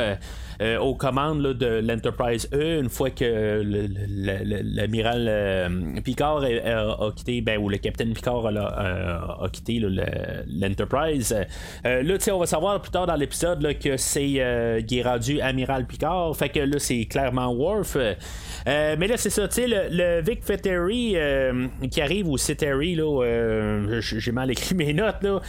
Euh, 0.60 0.76
aux 0.78 0.96
commandes 0.96 1.52
de 1.52 1.80
l'Enterprise 1.80 2.48
E 2.52 2.80
une 2.80 2.88
fois 2.88 3.10
que 3.10 3.62
l'amiral 3.62 5.26
euh, 5.28 6.00
Picard 6.02 6.42
a, 6.42 7.12
quitté, 7.14 7.40
ben, 7.42 7.60
ou 7.60 7.68
le 7.68 7.78
capitaine 7.78 8.12
Picard 8.12 8.44
a, 8.44 9.48
quitté 9.52 9.80
l'Enterprise. 10.48 11.32
Euh, 11.86 12.02
là, 12.02 12.16
on 12.32 12.38
va 12.40 12.46
savoir 12.46 12.80
plus 12.80 12.90
tard 12.90 13.06
dans 13.06 13.14
l'épisode 13.14 13.78
que 13.78 13.96
c'est 13.96 14.84
qui 14.88 14.98
est 14.98 15.02
rendu 15.02 15.40
amiral 15.40 15.86
Picard. 15.86 16.36
Fait 16.36 16.48
que 16.48 16.58
là, 16.58 16.80
c'est 16.80 17.04
clairement 17.04 17.52
Worf. 17.52 17.96
mais 18.66 19.06
là, 19.06 19.16
c'est 19.16 19.30
ça, 19.30 19.46
tu 19.46 19.62
sais, 19.62 19.68
le, 19.68 20.20
Vic 20.22 20.42
Fettery 20.42 21.16
qui 21.88 22.00
arrive, 22.00 22.26
ou 22.28 22.36
Ceteri, 22.36 22.96
là, 22.96 24.00
j'ai 24.00 24.32
mal 24.32 24.50
écrit 24.50 24.74
mes 24.74 24.92
notes, 24.92 25.22
là. 25.22 25.40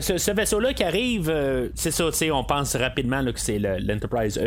ce, 0.00 0.30
vaisseau-là 0.30 0.74
qui 0.74 0.84
arrive, 0.84 1.32
c'est 1.74 1.90
ça, 1.90 2.10
on 2.32 2.44
pense 2.44 2.76
rapidement 2.76 3.24
que 3.24 3.40
c'est 3.40 3.58
l'Enterprise 3.58 4.41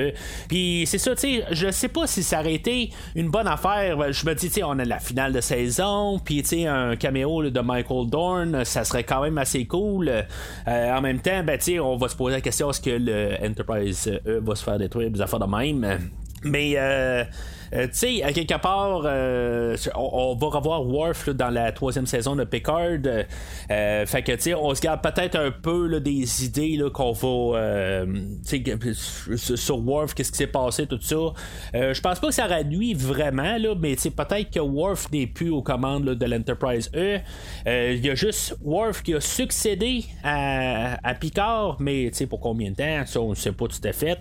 puis 0.47 0.83
c'est 0.87 0.97
ça, 0.97 1.15
tu 1.15 1.21
sais, 1.21 1.45
je 1.51 1.71
sais 1.71 1.87
pas 1.87 2.07
si 2.07 2.23
ça 2.23 2.39
aurait 2.39 2.53
été 2.53 2.91
une 3.15 3.29
bonne 3.29 3.47
affaire. 3.47 4.11
Je 4.11 4.25
me 4.25 4.33
dis, 4.33 4.47
tu 4.47 4.55
sais, 4.55 4.63
on 4.63 4.77
a 4.79 4.85
la 4.85 4.99
finale 4.99 5.33
de 5.33 5.41
saison, 5.41 6.19
puis 6.19 6.41
tu 6.41 6.49
sais, 6.49 6.65
un 6.67 6.95
caméo 6.95 7.49
de 7.49 7.59
Michael 7.59 8.09
Dorn, 8.09 8.65
ça 8.65 8.83
serait 8.83 9.03
quand 9.03 9.21
même 9.21 9.37
assez 9.37 9.65
cool. 9.65 10.09
Euh, 10.09 10.23
en 10.67 11.01
même 11.01 11.19
temps, 11.19 11.43
ben, 11.43 11.57
tu 11.57 11.65
sais, 11.65 11.79
on 11.79 11.97
va 11.97 12.07
se 12.07 12.15
poser 12.15 12.35
la 12.35 12.41
question 12.41 12.69
est-ce 12.69 12.81
que 12.81 12.89
le 12.91 13.35
Enterprise 13.43 14.11
E 14.25 14.39
va 14.39 14.55
se 14.55 14.63
faire 14.63 14.77
détruire, 14.77 15.09
des 15.11 15.21
affaires 15.21 15.39
de 15.39 15.45
même? 15.45 16.09
Mais 16.43 16.73
euh, 16.77 17.23
tu 17.71 17.89
sais, 17.91 18.23
à 18.23 18.31
quelque 18.33 18.59
part, 18.59 19.01
euh, 19.05 19.75
on, 19.95 20.35
va 20.35 20.47
revoir 20.47 20.85
Worf 20.85 21.29
dans 21.29 21.49
la 21.49 21.71
troisième 21.71 22.05
saison 22.05 22.35
de 22.35 22.43
Picard. 22.43 22.99
Euh, 23.71 24.05
fait 24.05 24.23
que, 24.23 24.31
tu 24.33 24.41
sais, 24.41 24.53
on 24.53 24.73
se 24.73 24.81
garde 24.81 25.01
peut-être 25.01 25.35
un 25.35 25.51
peu 25.51 25.99
des 25.99 26.45
idées 26.45 26.81
qu'on 26.93 27.11
va. 27.11 28.05
sur 29.35 29.79
Worf, 29.79 30.13
qu'est-ce 30.13 30.31
qui 30.31 30.37
s'est 30.37 30.47
passé, 30.47 30.87
tout 30.87 30.99
ça. 31.01 31.15
Je 31.73 32.01
pense 32.01 32.19
pas 32.19 32.27
que 32.27 32.33
ça 32.33 32.45
réduit 32.45 32.93
vraiment, 32.93 33.57
là, 33.57 33.75
mais 33.79 33.95
peut-être 33.95 34.51
que 34.51 34.59
Worf 34.59 35.11
n'est 35.11 35.27
plus 35.27 35.49
aux 35.49 35.61
commandes 35.61 36.05
de 36.05 36.25
l'Enterprise 36.25 36.91
E. 36.95 37.19
Il 37.65 38.05
y 38.05 38.09
a 38.09 38.15
juste 38.15 38.55
Worf 38.63 39.03
qui 39.03 39.13
a 39.13 39.21
succédé 39.21 40.05
à, 40.23 41.13
Picard, 41.19 41.77
mais 41.79 42.11
pour 42.29 42.39
combien 42.39 42.71
de 42.71 42.75
temps, 42.75 43.21
on 43.21 43.29
ne 43.29 43.35
sait 43.35 43.51
pas 43.51 43.67
tout 43.67 43.87
à 43.87 43.93
fait. 43.93 44.19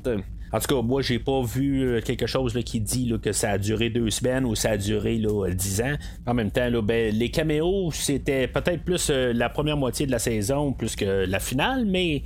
En 0.55 0.61
tout 0.61 0.73
cas, 0.73 0.83
moi, 0.83 1.03
j'ai 1.03 1.19
pas 1.19 1.43
vu 1.43 1.83
euh, 1.83 2.01
quelque 2.01 2.29
chose 2.29 2.57
qui 2.65 2.79
dit 2.79 3.13
que 3.21 3.33
ça 3.33 3.51
a 3.51 3.59
duré 3.59 3.91
deux 3.91 4.09
semaines 4.11 4.45
ou 4.45 4.55
ça 4.55 4.71
a 4.71 4.77
duré 4.77 5.19
là, 5.19 5.51
dix 5.51 5.81
ans. 5.81 5.97
En 6.29 6.35
même 6.35 6.53
temps, 6.53 6.71
ben, 6.81 7.13
les 7.13 7.29
caméos, 7.33 7.91
c'était 7.91 8.47
peut-être 8.47 8.85
plus 8.85 9.11
euh, 9.11 9.33
la 9.33 9.49
première 9.49 9.77
moitié 9.77 10.07
de 10.07 10.13
la 10.13 10.21
saison 10.21 10.73
plus 10.73 10.95
que 10.95 11.27
la 11.27 11.41
finale, 11.41 11.87
mais 11.87 12.23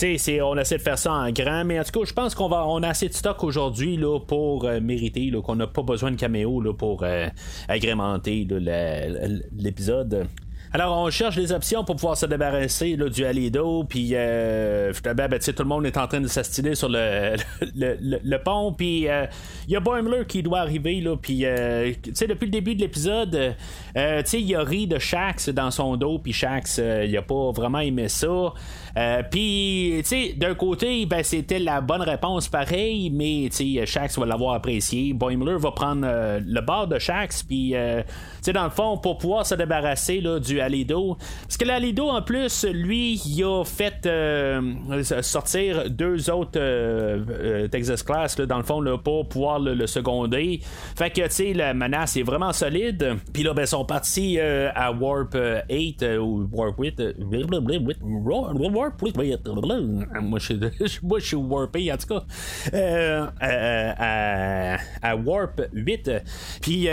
on 0.00 0.56
essaie 0.56 0.76
de 0.76 0.82
faire 0.82 0.96
ça 0.96 1.12
en 1.12 1.32
grand. 1.32 1.64
Mais 1.64 1.80
en 1.80 1.82
tout 1.82 1.98
cas, 1.98 2.06
je 2.06 2.12
pense 2.12 2.36
qu'on 2.36 2.52
a 2.52 2.88
assez 2.88 3.08
de 3.08 3.14
stock 3.14 3.42
aujourd'hui 3.42 3.98
pour 4.28 4.64
euh, 4.64 4.78
mériter 4.78 5.32
qu'on 5.44 5.56
n'a 5.56 5.66
pas 5.66 5.82
besoin 5.82 6.12
de 6.12 6.16
caméos 6.16 6.62
pour 6.74 7.04
agrémenter 7.66 8.46
l'épisode. 9.58 10.28
Alors, 10.74 10.96
on 10.96 11.10
cherche 11.10 11.36
des 11.36 11.52
options 11.52 11.84
pour 11.84 11.96
pouvoir 11.96 12.16
se 12.16 12.24
débarrasser 12.24 12.96
du 12.96 13.26
Alido, 13.26 13.84
puis 13.84 14.12
euh, 14.12 14.90
ben, 15.04 15.28
tout 15.38 15.52
le 15.58 15.64
monde 15.66 15.84
est 15.84 15.98
en 15.98 16.06
train 16.06 16.22
de 16.22 16.28
s'astiner 16.28 16.74
sur 16.74 16.88
le, 16.88 17.36
le, 17.76 18.36
pont, 18.38 18.72
puis 18.72 19.00
il 19.00 19.08
euh, 19.08 19.26
y 19.68 19.76
a 19.76 19.80
Boimler 19.80 20.24
qui 20.26 20.42
doit 20.42 20.60
arriver, 20.60 21.02
là, 21.02 21.14
puis 21.20 21.44
euh, 21.44 21.92
depuis 22.06 22.46
le 22.46 22.50
début 22.50 22.74
de 22.74 22.80
l'épisode, 22.80 23.54
il 23.94 24.56
a 24.56 24.62
ri 24.62 24.86
de 24.86 24.98
Shax 24.98 25.50
dans 25.50 25.70
son 25.70 25.98
dos, 25.98 26.18
puis 26.18 26.32
Shax, 26.32 26.78
il 26.78 27.14
a 27.18 27.22
pas 27.22 27.50
vraiment 27.50 27.80
aimé 27.80 28.08
ça. 28.08 28.54
puis, 29.30 30.02
d'un 30.38 30.54
côté, 30.54 31.04
ben, 31.04 31.22
c'était 31.22 31.58
la 31.58 31.82
bonne 31.82 32.00
réponse 32.00 32.48
pareil, 32.48 33.10
mais 33.10 33.50
Shax 33.84 34.18
va 34.18 34.24
l'avoir 34.24 34.54
apprécié. 34.54 35.12
Boimler 35.12 35.56
va 35.58 35.72
prendre 35.72 36.06
le 36.06 36.60
bord 36.62 36.86
de 36.86 36.98
Shax, 36.98 37.42
puis, 37.42 37.74
dans 37.74 38.64
le 38.64 38.70
fond, 38.70 38.96
pour 38.96 39.18
pouvoir 39.18 39.44
se 39.44 39.54
débarrasser 39.54 40.22
là, 40.22 40.38
du 40.38 40.61
Alido. 40.62 41.16
Parce 41.42 41.56
que 41.56 41.64
l'Alido, 41.64 42.08
en 42.08 42.22
plus, 42.22 42.64
lui, 42.64 43.20
il 43.26 43.44
a 43.44 43.64
fait 43.64 44.06
euh, 44.06 45.02
sortir 45.22 45.90
deux 45.90 46.30
autres 46.30 46.58
euh, 46.58 47.24
euh, 47.30 47.68
Texas 47.68 48.02
Class, 48.02 48.36
dans 48.36 48.56
le 48.58 48.62
fond, 48.62 48.80
là, 48.80 48.98
pour 48.98 49.28
pouvoir 49.28 49.58
le, 49.58 49.86
seconder. 49.86 50.60
Fait 50.96 51.10
que, 51.10 51.22
tu 51.22 51.30
sais, 51.30 51.52
la 51.52 51.74
menace 51.74 52.16
est 52.16 52.22
vraiment 52.22 52.52
solide. 52.52 53.16
Puis 53.32 53.42
là, 53.42 53.52
ben, 53.52 53.62
ils 53.62 53.68
sont 53.68 53.84
partis 53.84 54.38
à 54.40 54.92
Warp 54.92 55.36
8 55.68 56.04
ou 56.20 56.48
Warp 56.52 56.78
8. 56.78 57.02
Warp 57.20 59.02
8. 59.02 59.16
Moi, 61.02 61.18
je 61.18 61.26
suis 61.26 61.36
warpé, 61.36 61.92
en 61.92 61.96
tout 61.96 62.06
cas. 62.06 62.24
À, 65.02 65.16
Warp 65.16 65.60
8. 65.72 66.10
Puis, 66.60 66.88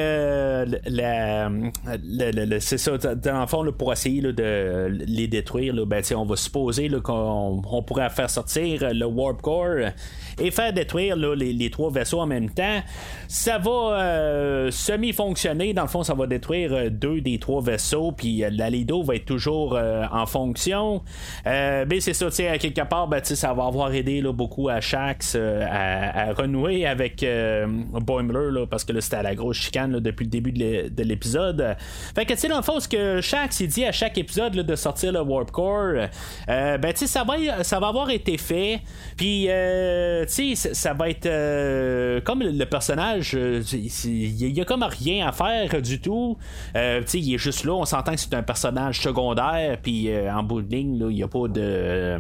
c'est 2.60 2.78
ça, 2.78 2.98
dans 2.98 3.42
le 3.42 3.48
fond, 3.48 3.59
pour 3.78 3.92
essayer 3.94 4.22
de 4.22 4.88
les 5.08 5.28
détruire, 5.28 5.74
ben, 5.86 6.04
on 6.16 6.26
va 6.26 6.36
supposer 6.36 6.90
qu'on 7.04 7.84
pourrait 7.86 8.10
faire 8.10 8.30
sortir 8.30 8.94
le 8.94 9.06
Warp 9.06 9.42
Core 9.42 9.92
et 10.40 10.52
faire 10.52 10.74
détruire 10.74 11.16
les, 11.16 11.70
trois 11.70 11.92
vaisseaux 11.92 12.20
en 12.20 12.26
même 12.26 12.50
temps. 12.50 12.82
Ça 13.28 13.58
va 13.58 13.72
euh, 13.72 14.72
semi-fonctionner. 14.72 15.74
Dans 15.74 15.84
le 15.84 15.88
fond, 15.88 16.04
ça 16.04 16.14
va 16.14 16.28
détruire 16.28 16.74
euh, 16.74 16.90
deux 16.90 17.22
des 17.22 17.38
trois 17.40 17.62
vaisseaux, 17.62 18.12
puis 18.12 18.44
euh, 18.44 18.50
la 18.52 18.70
Lido 18.70 19.04
va 19.04 19.16
être 19.16 19.26
toujours 19.26 19.78
en 19.80 20.26
fonction. 20.26 21.02
mais 21.46 22.00
c'est 22.00 22.14
ça, 22.14 22.28
à 22.28 22.58
quelque 22.58 22.82
part, 22.82 23.08
ben, 23.08 23.24
ça 23.24 23.54
va 23.54 23.66
avoir 23.66 23.94
aidé 23.94 24.22
beaucoup 24.22 24.70
à 24.70 24.82
Shax 24.82 25.36
à, 25.36 26.34
renouer 26.34 26.86
avec 26.86 27.26
Boimler, 27.92 28.66
parce 28.70 28.84
que 28.84 29.00
c'était 29.00 29.18
à 29.18 29.24
la 29.24 29.36
grosse 29.36 29.58
chicane 29.58 30.00
depuis 30.00 30.26
le 30.26 30.30
début 30.30 30.52
de 30.52 31.04
l'épisode. 31.04 31.76
Fait 32.16 32.26
que, 32.26 32.34
tu 32.34 32.40
sais, 32.40 32.48
dans 32.48 32.58
le 32.58 32.64
fond, 32.64 32.80
ce 32.80 32.88
que 32.88 33.22
Shax 33.22 33.49
Il 33.60 33.68
dit 33.68 33.86
à 33.86 33.92
chaque 33.92 34.18
épisode 34.18 34.54
de 34.54 34.76
sortir 34.76 35.12
le 35.12 35.22
Warp 35.22 35.52
Core, 35.52 36.08
ben 36.48 36.94
tu 36.94 37.08
ça 37.08 37.24
va, 37.24 37.64
ça 37.64 37.80
va 37.80 37.88
avoir 37.88 38.10
été 38.10 38.38
fait. 38.38 38.82
Puis 39.18 39.48
tu 39.48 40.56
sais, 40.56 40.74
ça 40.74 40.94
va 40.94 41.10
être 41.10 41.28
comme 42.24 42.42
le, 42.42 42.66
personnage, 42.66 43.34
il 43.34 44.58
y, 44.58 44.62
a 44.62 44.66
comme 44.66 44.84
rien 44.84 45.28
à 45.28 45.32
faire 45.32 45.82
du 45.82 46.00
tout. 46.00 46.38
tu 46.74 46.80
sais, 46.80 47.20
il 47.20 47.34
est 47.34 47.38
juste 47.38 47.66
là. 47.66 47.74
On 47.74 47.86
s'entend 47.86 48.14
que 48.14 48.20
c'est 48.20 48.34
un 48.34 48.44
personnage 48.44 49.00
secondaire. 49.02 49.78
Puis 49.82 50.10
en 50.28 50.44
bout 50.44 50.62
de 50.62 50.76
ligne, 50.76 50.98
il 51.10 51.16
n'y 51.16 51.24
a 51.24 51.28
pas 51.28 51.48
de, 51.48 52.20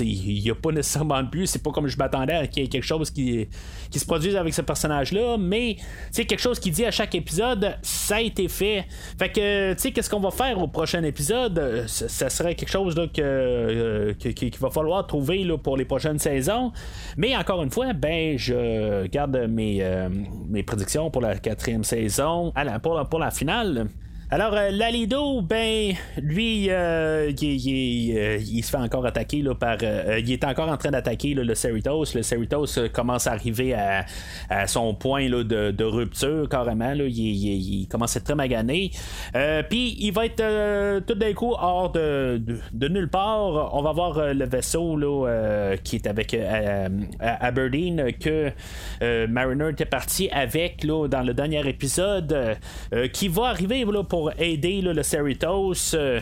il 0.00 0.40
y 0.40 0.50
a 0.50 0.54
pas 0.54 0.72
nécessairement 0.72 1.22
de 1.22 1.28
plus. 1.28 1.46
C'est 1.46 1.62
pas 1.62 1.70
comme 1.70 1.86
je 1.86 1.96
m'attendais 1.96 2.34
à 2.34 2.46
qu'il 2.46 2.62
y 2.62 2.66
ait 2.66 2.68
quelque 2.68 2.84
chose 2.84 3.10
qui, 3.10 3.48
qui 3.90 3.98
se 3.98 4.06
produise 4.06 4.36
avec 4.36 4.54
ce 4.54 4.62
personnage-là. 4.62 5.36
Mais 5.38 5.76
c'est 6.10 6.24
quelque 6.24 6.40
chose 6.40 6.58
qui 6.58 6.70
dit 6.70 6.84
à 6.84 6.90
chaque 6.90 7.14
épisode, 7.14 7.76
ça 7.82 8.16
a 8.16 8.20
été 8.20 8.48
fait. 8.48 8.86
Fait 9.18 9.30
que, 9.30 9.72
tu 9.74 9.80
sais, 9.80 9.92
qu'est-ce 9.92 10.10
qu'on 10.10 10.20
va 10.20 10.30
faire? 10.30 10.59
Au 10.62 10.68
prochain 10.68 11.02
épisode 11.02 11.84
Ça 11.86 12.30
serait 12.30 12.54
quelque 12.54 12.70
chose 12.70 12.96
là, 12.96 13.06
que, 13.06 14.12
qu'il 14.12 14.58
va 14.58 14.70
falloir 14.70 15.06
trouver 15.06 15.44
là, 15.44 15.58
pour 15.58 15.76
les 15.76 15.84
prochaines 15.84 16.18
saisons. 16.18 16.72
Mais 17.16 17.36
encore 17.36 17.62
une 17.62 17.70
fois, 17.70 17.92
ben, 17.92 18.38
je 18.38 19.06
garde 19.06 19.36
mes, 19.48 19.82
euh, 19.82 20.08
mes 20.48 20.62
prédictions 20.62 21.10
pour 21.10 21.22
la 21.22 21.36
quatrième 21.36 21.84
saison, 21.84 22.52
pour, 22.82 23.08
pour 23.08 23.18
la 23.18 23.30
finale. 23.30 23.88
Alors, 24.32 24.54
euh, 24.54 24.70
Lalido, 24.70 25.42
ben, 25.42 25.92
lui, 26.22 26.70
euh, 26.70 27.32
euh, 27.32 28.38
il, 28.40 28.62
se 28.62 28.70
fait 28.70 28.76
encore 28.76 29.04
attaquer 29.04 29.42
par. 29.58 29.78
il 29.82 30.32
est 30.32 30.44
encore 30.44 30.68
en 30.68 30.76
train 30.76 30.92
d'attaquer 30.92 31.34
le 31.34 31.52
Cerritos. 31.56 32.14
Le 32.14 32.22
Cerritos 32.22 32.88
commence 32.92 33.26
à 33.26 33.32
arriver 33.32 33.74
à, 33.74 34.06
son 34.68 34.94
point 34.94 35.28
là, 35.28 35.42
de, 35.42 35.84
rupture, 35.84 36.48
carrément. 36.48 36.92
Il, 36.92 37.88
commence 37.90 38.14
à 38.14 38.20
être 38.20 38.26
très 38.26 38.36
magané. 38.36 38.92
Puis, 39.68 39.96
il 39.98 40.12
va 40.12 40.26
être 40.26 41.00
tout 41.06 41.14
d'un 41.16 41.32
coup 41.32 41.54
hors 41.58 41.90
de, 41.90 42.40
nulle 42.72 43.08
part. 43.08 43.74
On 43.74 43.82
va 43.82 43.90
voir 43.90 44.32
le 44.32 44.44
vaisseau 44.44 44.96
là, 44.96 45.74
qui 45.82 45.96
est 45.96 46.06
avec 46.06 46.36
Aberdeen 47.18 48.12
que 48.12 48.52
Mariner 49.26 49.70
était 49.70 49.86
parti 49.86 50.28
avec 50.30 50.84
là, 50.84 51.08
dans 51.08 51.22
le 51.22 51.34
dernier 51.34 51.68
épisode, 51.68 52.56
qui 53.12 53.26
va 53.26 53.46
arriver 53.46 53.84
pour 54.08 54.19
aider 54.38 54.80
le 54.80 55.02
Cerritos. 55.02 55.94
Euh, 55.94 56.20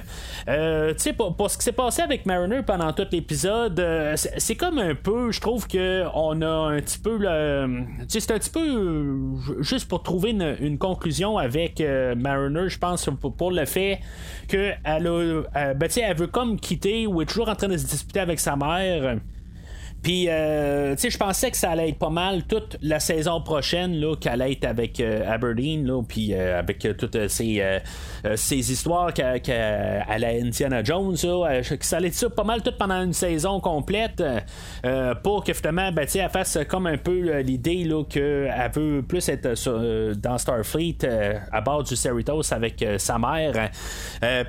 euh, 0.48 0.92
tu 0.94 1.00
sais, 1.00 1.12
pour, 1.12 1.50
ce 1.50 1.58
qui 1.58 1.64
s'est 1.64 1.72
passé 1.72 2.02
avec 2.02 2.26
Mariner 2.26 2.62
pendant 2.66 2.92
tout 2.92 3.06
l'épisode, 3.10 3.78
euh, 3.80 4.14
c'est 4.16 4.56
comme 4.56 4.78
un 4.78 4.94
peu, 4.94 5.32
je 5.32 5.40
trouve 5.40 5.66
que 5.66 6.04
on 6.14 6.42
a 6.42 6.74
un 6.74 6.80
petit 6.80 6.98
peu 6.98 7.16
le. 7.16 7.84
c'est 8.08 8.30
un 8.30 8.38
petit 8.38 8.50
peu 8.50 9.62
juste 9.62 9.88
pour 9.88 10.02
trouver 10.02 10.30
une, 10.30 10.78
conclusion 10.78 11.38
avec 11.38 11.82
Mariner, 12.16 12.68
je 12.68 12.78
pense, 12.78 13.08
pour, 13.36 13.50
le 13.50 13.64
fait 13.64 14.00
qu'elle 14.46 14.78
a. 14.84 15.74
Ben, 15.74 15.88
elle 15.96 16.16
veut 16.16 16.26
comme 16.26 16.58
quitter 16.58 17.06
ou 17.06 17.22
est 17.22 17.26
toujours 17.26 17.48
en 17.48 17.54
train 17.54 17.68
de 17.68 17.76
se 17.76 17.86
disputer 17.86 18.20
avec 18.20 18.38
sa 18.38 18.56
mère. 18.56 19.18
Puis, 20.02 20.26
euh, 20.28 20.94
tu 20.94 21.02
sais, 21.02 21.10
je 21.10 21.18
pensais 21.18 21.50
que 21.50 21.56
ça 21.56 21.70
allait 21.70 21.88
être 21.88 21.98
pas 21.98 22.10
mal 22.10 22.44
toute 22.44 22.76
la 22.82 23.00
saison 23.00 23.40
prochaine, 23.40 23.98
là, 23.98 24.14
qu'elle 24.14 24.40
allait 24.40 24.52
être 24.52 24.64
avec 24.64 25.00
euh, 25.00 25.28
Aberdeen, 25.28 25.86
là, 25.86 26.02
puis 26.02 26.32
euh, 26.32 26.58
avec 26.58 26.86
toutes 26.96 27.28
ces, 27.28 27.80
ces 28.36 28.72
histoires 28.72 29.12
qu'à 29.12 29.34
à 30.08 30.18
la 30.18 30.28
Indiana 30.28 30.84
Jones, 30.84 31.16
là, 31.22 31.62
que 31.62 31.84
ça 31.84 31.96
allait 31.96 32.08
être 32.08 32.14
ça 32.14 32.30
pas 32.30 32.44
mal 32.44 32.62
tout 32.62 32.72
pendant 32.78 33.02
une 33.02 33.12
saison 33.12 33.60
complète, 33.60 34.22
pour 35.22 35.44
que 35.44 35.52
finalement, 35.52 35.90
ben, 35.92 36.06
elle 36.14 36.30
fasse 36.30 36.58
comme 36.68 36.86
un 36.86 36.96
peu 36.96 37.40
l'idée 37.40 37.88
qu'elle 38.08 38.70
veut 38.74 39.02
plus 39.02 39.28
être 39.28 40.14
dans 40.14 40.38
Starfleet 40.38 40.98
à 41.50 41.60
bord 41.60 41.82
du 41.82 41.96
Cerritos 41.96 42.52
avec 42.52 42.84
sa 42.98 43.18
mère. 43.18 43.70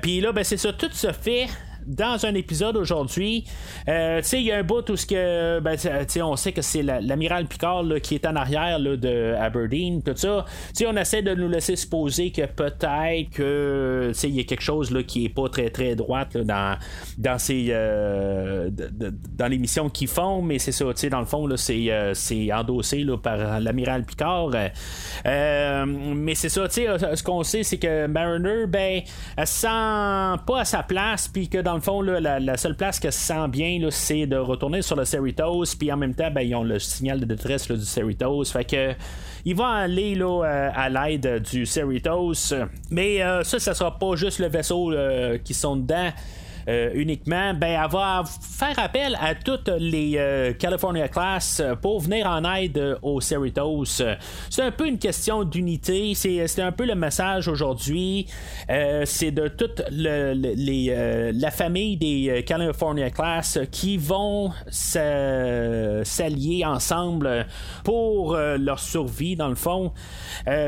Puis 0.00 0.20
là, 0.20 0.32
ben, 0.32 0.44
c'est 0.44 0.56
ça, 0.56 0.72
tout 0.72 0.90
se 0.92 1.12
fait 1.12 1.48
dans 1.86 2.24
un 2.26 2.34
épisode 2.34 2.76
aujourd'hui, 2.76 3.44
euh, 3.88 4.20
il 4.32 4.42
y 4.42 4.52
a 4.52 4.58
un 4.58 4.62
bout 4.62 4.88
où 4.90 4.94
que, 4.94 5.60
ben, 5.60 5.76
on 6.22 6.36
sait 6.36 6.52
que 6.52 6.62
c'est 6.62 6.82
l'amiral 6.82 7.46
Picard 7.46 7.84
qui 8.02 8.14
est 8.14 8.26
en 8.26 8.36
arrière 8.36 8.78
de 8.80 9.34
Aberdeen, 9.38 10.02
tout 10.02 10.12
ça. 10.16 10.44
on 10.86 10.96
essaie 10.96 11.22
de 11.22 11.34
nous 11.34 11.48
laisser 11.48 11.76
supposer 11.76 12.30
que 12.30 12.46
peut-être 12.46 13.30
que 13.30 14.12
il 14.22 14.34
y 14.34 14.40
a 14.40 14.44
quelque 14.44 14.62
chose 14.62 14.90
là, 14.90 15.02
qui 15.02 15.24
est 15.24 15.30
pas 15.30 15.48
très 15.48 15.70
très 15.70 15.94
droite 15.94 16.36
dans, 16.36 16.76
dans, 17.18 17.38
ces, 17.38 17.66
euh, 17.70 18.70
dans 18.70 19.46
les 19.46 19.58
missions 19.58 19.88
qu'ils 19.88 20.08
font, 20.08 20.42
mais 20.42 20.58
c'est 20.58 20.72
ça, 20.72 20.84
dans 21.10 21.20
le 21.20 21.26
fond, 21.26 21.48
euh, 21.50 22.12
c'est, 22.14 22.52
endossé 22.52 23.04
par 23.22 23.60
l'amiral 23.60 24.04
Picard. 24.04 24.50
mais 25.24 26.34
c'est 26.34 26.48
ça, 26.48 26.68
ce 26.68 27.22
qu'on 27.22 27.42
sait, 27.42 27.62
c'est 27.62 27.78
que 27.78 28.06
Mariner, 28.06 28.66
ben, 28.66 29.02
elle 29.36 29.46
se 29.46 29.60
sent 29.60 30.42
pas 30.46 30.60
à 30.60 30.64
sa 30.64 30.82
place, 30.82 31.28
puis 31.28 31.48
que 31.48 31.58
dans 31.58 31.69
le 31.74 31.80
fond, 31.80 32.00
la, 32.02 32.56
seule 32.56 32.76
place 32.76 32.98
que 33.00 33.10
se 33.10 33.18
sent 33.18 33.48
bien, 33.48 33.78
c'est 33.90 34.26
de 34.26 34.36
retourner 34.36 34.82
sur 34.82 34.96
le 34.96 35.04
Cerritos, 35.04 35.76
puis 35.78 35.92
en 35.92 35.96
même 35.96 36.14
temps, 36.14 36.30
ben, 36.30 36.42
ils 36.42 36.54
ont 36.54 36.64
le 36.64 36.78
signal 36.78 37.20
de 37.20 37.24
détresse 37.24 37.70
du 37.70 37.84
Cerritos. 37.84 38.44
Fait 38.44 38.64
que 38.64 38.94
il 39.44 39.54
va 39.54 39.68
aller 39.68 40.14
là, 40.14 40.44
euh, 40.44 40.70
à 40.74 40.88
l'aide 40.88 41.42
du 41.50 41.66
Cerritos. 41.66 42.54
Mais 42.90 43.22
euh, 43.22 43.42
ça, 43.42 43.58
ça 43.58 43.74
sera 43.74 43.98
pas 43.98 44.14
juste 44.16 44.38
le 44.38 44.48
vaisseau 44.48 44.92
euh, 44.92 45.38
qui 45.38 45.54
sont 45.54 45.76
dedans. 45.76 46.10
Euh, 46.68 46.90
uniquement, 46.94 47.54
ben, 47.54 47.80
elle 47.82 47.90
va 47.90 48.24
faire 48.24 48.78
appel 48.78 49.16
à 49.20 49.34
toutes 49.34 49.68
les 49.78 50.14
euh, 50.16 50.52
California 50.52 51.08
Class 51.08 51.62
pour 51.80 52.00
venir 52.00 52.26
en 52.26 52.44
aide 52.54 52.98
aux 53.02 53.20
Cerritos. 53.20 54.02
C'est 54.48 54.62
un 54.62 54.70
peu 54.70 54.86
une 54.86 54.98
question 54.98 55.44
d'unité. 55.44 56.14
C'est 56.14 56.62
un 56.62 56.72
peu 56.72 56.84
le 56.86 56.94
message 56.94 57.48
aujourd'hui. 57.48 58.26
Euh, 58.68 59.02
c'est 59.04 59.30
de 59.30 59.48
toute 59.48 59.82
les, 59.90 61.32
la 61.32 61.50
famille 61.50 61.96
des 61.96 62.44
California 62.46 63.10
Class 63.10 63.58
qui 63.70 63.96
vont 63.96 64.52
s'allier 64.70 66.64
ensemble 66.64 67.46
pour 67.84 68.36
leur 68.36 68.78
survie, 68.78 69.36
dans 69.36 69.48
le 69.48 69.54
fond. 69.54 69.92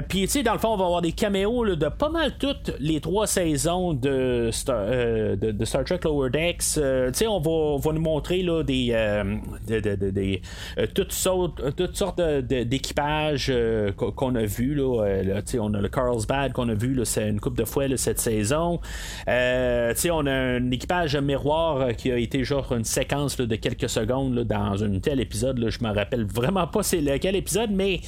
Puis, 0.08 0.22
tu 0.22 0.28
sais, 0.28 0.42
dans 0.42 0.54
le 0.54 0.58
fond, 0.58 0.70
on 0.70 0.76
va 0.76 0.84
avoir 0.84 1.02
des 1.02 1.12
caméos 1.12 1.76
de 1.76 1.88
pas 1.88 2.08
mal 2.08 2.36
toutes 2.38 2.72
les 2.78 3.00
trois 3.00 3.26
saisons 3.26 3.92
de 3.92 4.50
Star, 4.52 4.86
de 4.86 5.64
Star 5.64 5.81
Trek 5.84 6.00
Lower 6.04 6.30
Decks, 6.30 6.78
euh, 6.78 7.10
on 7.28 7.78
va, 7.78 7.92
nous 7.92 8.00
montrer 8.00 8.42
là, 8.42 8.62
des, 8.62 8.90
euh, 8.92 9.36
euh, 9.70 10.86
toutes, 10.94 11.12
sortes, 11.12 11.74
toutes 11.76 11.96
sortes 11.96 12.20
d'équipages 12.20 13.52
qu'on 13.96 14.34
a 14.34 14.44
vu. 14.44 14.74
Là, 14.74 15.40
on 15.58 15.74
a 15.74 15.80
le 15.80 15.88
Carlsbad 15.88 16.52
qu'on 16.52 16.68
a 16.68 16.74
vu 16.74 17.00
c'est 17.04 17.28
une 17.28 17.40
coupe 17.40 17.56
de 17.56 17.64
fois 17.64 17.84
cette 17.96 18.20
saison. 18.20 18.80
on 19.26 20.26
a 20.26 20.32
un 20.32 20.70
équipage 20.70 21.16
miroir 21.16 21.94
qui 21.96 22.12
a 22.12 22.16
été 22.16 22.44
genre 22.44 22.72
une 22.72 22.84
séquence 22.84 23.36
de 23.36 23.56
quelques 23.56 23.88
secondes 23.88 24.40
dans 24.40 24.82
un 24.84 24.98
tel 24.98 25.20
épisode. 25.20 25.64
je 25.68 25.84
me 25.84 25.92
rappelle 25.92 26.24
vraiment 26.24 26.66
pas 26.66 26.82
c'est 26.82 27.00
lequel 27.00 27.36
épisode, 27.36 27.70
mais 27.70 28.00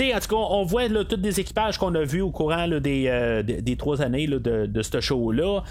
en 0.00 0.20
tout 0.20 0.28
cas, 0.28 0.36
on 0.36 0.64
voit 0.64 0.88
tous 0.88 1.16
des 1.16 1.40
équipages 1.40 1.78
qu'on 1.78 1.94
a 1.94 2.02
vus 2.02 2.22
au 2.22 2.30
courant 2.30 2.68
des, 2.68 3.42
des, 3.44 3.76
trois 3.76 4.02
années 4.02 4.26
de, 4.26 4.38
de 4.66 4.82
ce 4.82 5.00
show-là 5.00 5.62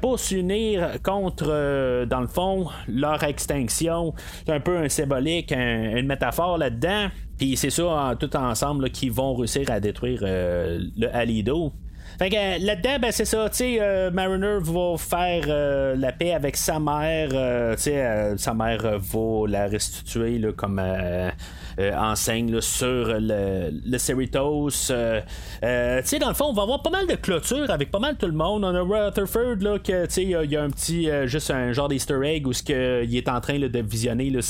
pour 0.00 0.18
s'unir 0.18 0.91
contre, 0.98 1.46
euh, 1.48 2.06
dans 2.06 2.20
le 2.20 2.26
fond, 2.26 2.68
leur 2.88 3.22
extinction. 3.22 4.14
C'est 4.46 4.52
un 4.52 4.60
peu 4.60 4.76
un 4.76 4.88
symbolique, 4.88 5.52
une 5.52 6.06
métaphore 6.06 6.58
là-dedans. 6.58 7.08
Puis 7.38 7.56
c'est 7.56 7.70
ça, 7.70 8.14
tout 8.18 8.36
ensemble, 8.36 8.90
qu'ils 8.90 9.12
vont 9.12 9.34
réussir 9.34 9.70
à 9.70 9.80
détruire 9.80 10.20
euh, 10.22 10.80
le 10.96 11.14
Alido. 11.14 11.72
Fait 12.18 12.30
que 12.30 12.36
euh, 12.36 12.58
là-dedans, 12.60 12.98
ben 13.00 13.12
c'est 13.12 13.24
ça, 13.24 13.48
tu 13.50 13.56
sais, 13.56 14.10
Mariner 14.10 14.58
va 14.60 14.96
faire 14.96 15.96
la 15.96 16.12
paix 16.12 16.32
avec 16.32 16.56
sa 16.56 16.78
mère, 16.78 17.28
tu 17.76 17.82
sais, 17.82 18.34
sa 18.36 18.54
mère 18.54 18.98
va 18.98 19.48
la 19.48 19.66
restituer 19.66 20.40
comme 20.56 20.80
euh, 21.78 21.92
enseigne 21.94 22.60
sur 22.60 23.18
le, 23.18 23.70
le 23.84 23.98
Cerritos. 23.98 24.90
Euh, 24.90 25.20
euh, 25.64 26.02
tu 26.02 26.08
sais, 26.08 26.18
dans 26.18 26.28
le 26.28 26.34
fond, 26.34 26.46
on 26.46 26.52
va 26.52 26.62
avoir 26.62 26.82
pas 26.82 26.90
mal 26.90 27.06
de 27.06 27.14
clôtures 27.14 27.70
avec 27.70 27.90
pas 27.90 27.98
mal 27.98 28.16
tout 28.16 28.26
le 28.26 28.32
monde. 28.32 28.64
On 28.64 28.74
a 28.74 28.82
Rutherford, 28.82 29.56
là, 29.60 29.78
que, 29.78 30.04
tu 30.06 30.12
sais, 30.12 30.22
il 30.24 30.50
y, 30.50 30.56
a 30.56 30.62
un 30.62 30.70
petit, 30.70 31.08
juste 31.24 31.50
un 31.50 31.72
genre 31.72 31.88
d'Easter 31.88 32.18
egg 32.24 32.46
où 32.46 32.52
que, 32.52 33.04
il 33.04 33.16
est 33.16 33.28
en 33.28 33.40
train 33.40 33.58
de 33.58 33.80
visionner 33.80 34.30
là, 34.30 34.40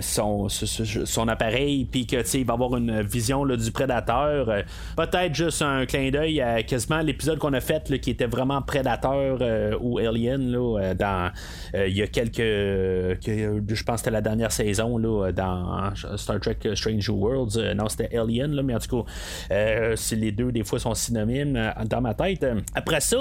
son, 0.00 1.28
appareil, 1.28 1.86
puis 1.86 2.06
que, 2.06 2.16
tu 2.16 2.26
sais, 2.26 2.40
il 2.40 2.46
va 2.46 2.54
avoir 2.54 2.76
une 2.76 3.00
vision 3.02 3.46
du 3.46 3.72
prédateur. 3.72 4.64
Peut-être 4.96 5.34
juste 5.34 5.62
un 5.62 5.86
clin 5.86 6.09
d'œil 6.10 6.40
à 6.40 6.62
quasiment 6.62 7.00
l'épisode 7.00 7.38
qu'on 7.38 7.52
a 7.52 7.60
fait, 7.60 8.00
qui 8.00 8.10
était 8.10 8.26
vraiment 8.26 8.62
prédateur 8.62 9.38
ou 9.80 9.98
alien, 9.98 10.50
là, 10.50 10.94
dans, 10.94 11.30
il 11.74 11.96
y 11.96 12.02
a 12.02 12.06
quelques, 12.06 12.38
je 12.38 13.84
pense 13.84 13.94
que 13.94 13.98
c'était 13.98 14.10
la 14.10 14.20
dernière 14.20 14.52
saison, 14.52 14.98
là, 14.98 15.32
dans 15.32 15.94
Star 16.16 16.40
Trek 16.40 16.56
euh, 16.66 16.74
Strange 16.74 17.08
Worlds. 17.08 17.56
Euh, 17.56 17.74
non, 17.74 17.88
c'était 17.88 18.16
Alien, 18.16 18.52
là, 18.52 18.62
mais 18.62 18.74
en 18.74 18.78
tout 18.78 19.02
cas, 19.02 19.10
euh, 19.52 19.96
les 20.12 20.32
deux, 20.32 20.52
des 20.52 20.64
fois, 20.64 20.78
sont 20.78 20.94
synonymes 20.94 21.72
dans 21.86 22.00
ma 22.00 22.14
tête. 22.14 22.46
Après 22.74 23.00
ça, 23.00 23.18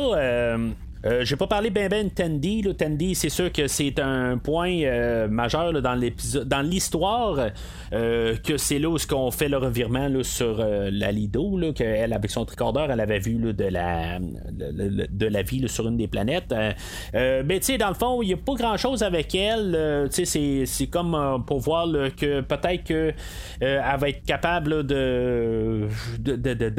Euh, 1.05 1.23
j'ai 1.23 1.37
pas 1.37 1.47
parlé 1.47 1.69
ben 1.69 1.87
ben 1.89 2.09
Tandy. 2.09 2.61
Là. 2.61 2.73
Tandy, 2.73 3.15
c'est 3.15 3.29
sûr 3.29 3.51
que 3.51 3.67
c'est 3.67 3.99
un 3.99 4.37
point 4.37 4.81
euh, 4.83 5.27
majeur 5.27 5.73
dans 5.81 6.61
l'histoire, 6.61 7.49
euh, 7.93 8.35
que 8.37 8.57
c'est 8.57 8.79
là 8.79 8.89
où 8.89 8.97
qu'on 9.09 9.31
fait 9.31 9.47
le 9.47 9.57
revirement 9.57 10.09
sur 10.23 10.57
la 10.57 11.11
Lido, 11.11 11.57
là, 11.57 11.71
qu'elle 11.71 12.13
avec 12.13 12.31
son 12.31 12.45
tricordeur, 12.45 12.91
elle 12.91 12.99
avait 12.99 13.19
vu 13.19 13.53
de 13.53 13.63
la 13.63 14.19
de, 14.19 15.25
la 15.25 15.41
vie 15.41 15.67
sur 15.69 15.87
une 15.87 15.97
des 15.97 16.07
planètes. 16.07 16.53
mais 17.13 17.59
tu 17.59 17.65
sais, 17.65 17.77
dans 17.77 17.89
le 17.89 17.93
fond, 17.93 18.21
il 18.21 18.27
n'y 18.27 18.33
a 18.33 18.37
pas 18.37 18.53
grand 18.55 18.77
chose 18.77 19.03
avec 19.03 19.33
elle. 19.35 20.09
tu 20.13 20.25
sais, 20.25 20.65
c'est, 20.65 20.87
comme 20.87 21.43
pour 21.45 21.59
voir 21.59 21.87
que 22.17 22.41
peut-être 22.41 22.83
que 22.83 23.13
elle 23.61 23.99
va 23.99 24.09
être 24.09 24.25
capable 24.25 24.85
de, 24.85 25.87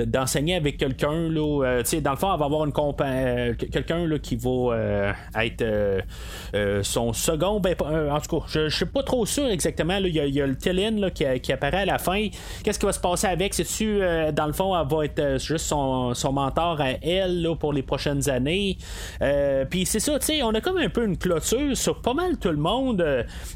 d'enseigner 0.04 0.56
avec 0.56 0.76
quelqu'un. 0.76 1.28
Là, 1.28 1.78
tu 1.80 1.86
sais, 1.86 2.00
dans 2.00 2.12
le 2.12 2.16
fond, 2.16 2.32
elle 2.32 2.38
va 2.38 2.46
avoir 2.46 2.64
une 2.64 2.72
quelqu'un 2.72 4.09
qui 4.18 4.36
va 4.36 4.50
euh, 4.50 5.12
être 5.36 5.62
euh, 5.62 6.00
euh, 6.54 6.82
son 6.82 7.12
second. 7.12 7.60
Ben, 7.60 7.74
en 7.80 8.20
tout 8.20 8.40
cas, 8.40 8.46
je, 8.48 8.68
je 8.68 8.76
suis 8.76 8.86
pas 8.86 9.02
trop 9.02 9.26
sûr 9.26 9.46
exactement. 9.46 9.96
Il 9.98 10.14
y, 10.14 10.40
a 10.40 10.46
le 10.46 10.56
Télène 10.56 11.10
qui, 11.10 11.52
apparaît 11.52 11.82
à 11.82 11.84
la 11.84 11.98
fin. 11.98 12.28
Qu'est-ce 12.62 12.78
qui 12.78 12.86
va 12.86 12.92
se 12.92 13.00
passer 13.00 13.26
avec? 13.26 13.54
C'est-tu, 13.54 14.00
dans 14.32 14.46
le 14.46 14.52
fond, 14.52 14.78
elle 14.78 14.86
va 14.88 15.04
être 15.04 15.40
juste 15.40 15.66
son, 15.66 16.14
mentor 16.32 16.80
à 16.80 16.90
elle 17.02 17.48
pour 17.58 17.72
les 17.72 17.82
prochaines 17.82 18.28
années. 18.28 18.76
Puis 19.70 19.86
c'est 19.86 20.00
ça, 20.00 20.18
tu 20.18 20.26
sais, 20.26 20.42
on 20.42 20.50
a 20.50 20.60
comme 20.60 20.78
un 20.78 20.88
peu 20.88 21.04
une 21.04 21.16
clôture 21.16 21.76
sur 21.76 22.00
pas 22.00 22.14
mal 22.14 22.38
tout 22.38 22.50
le 22.50 22.56
monde. 22.56 23.04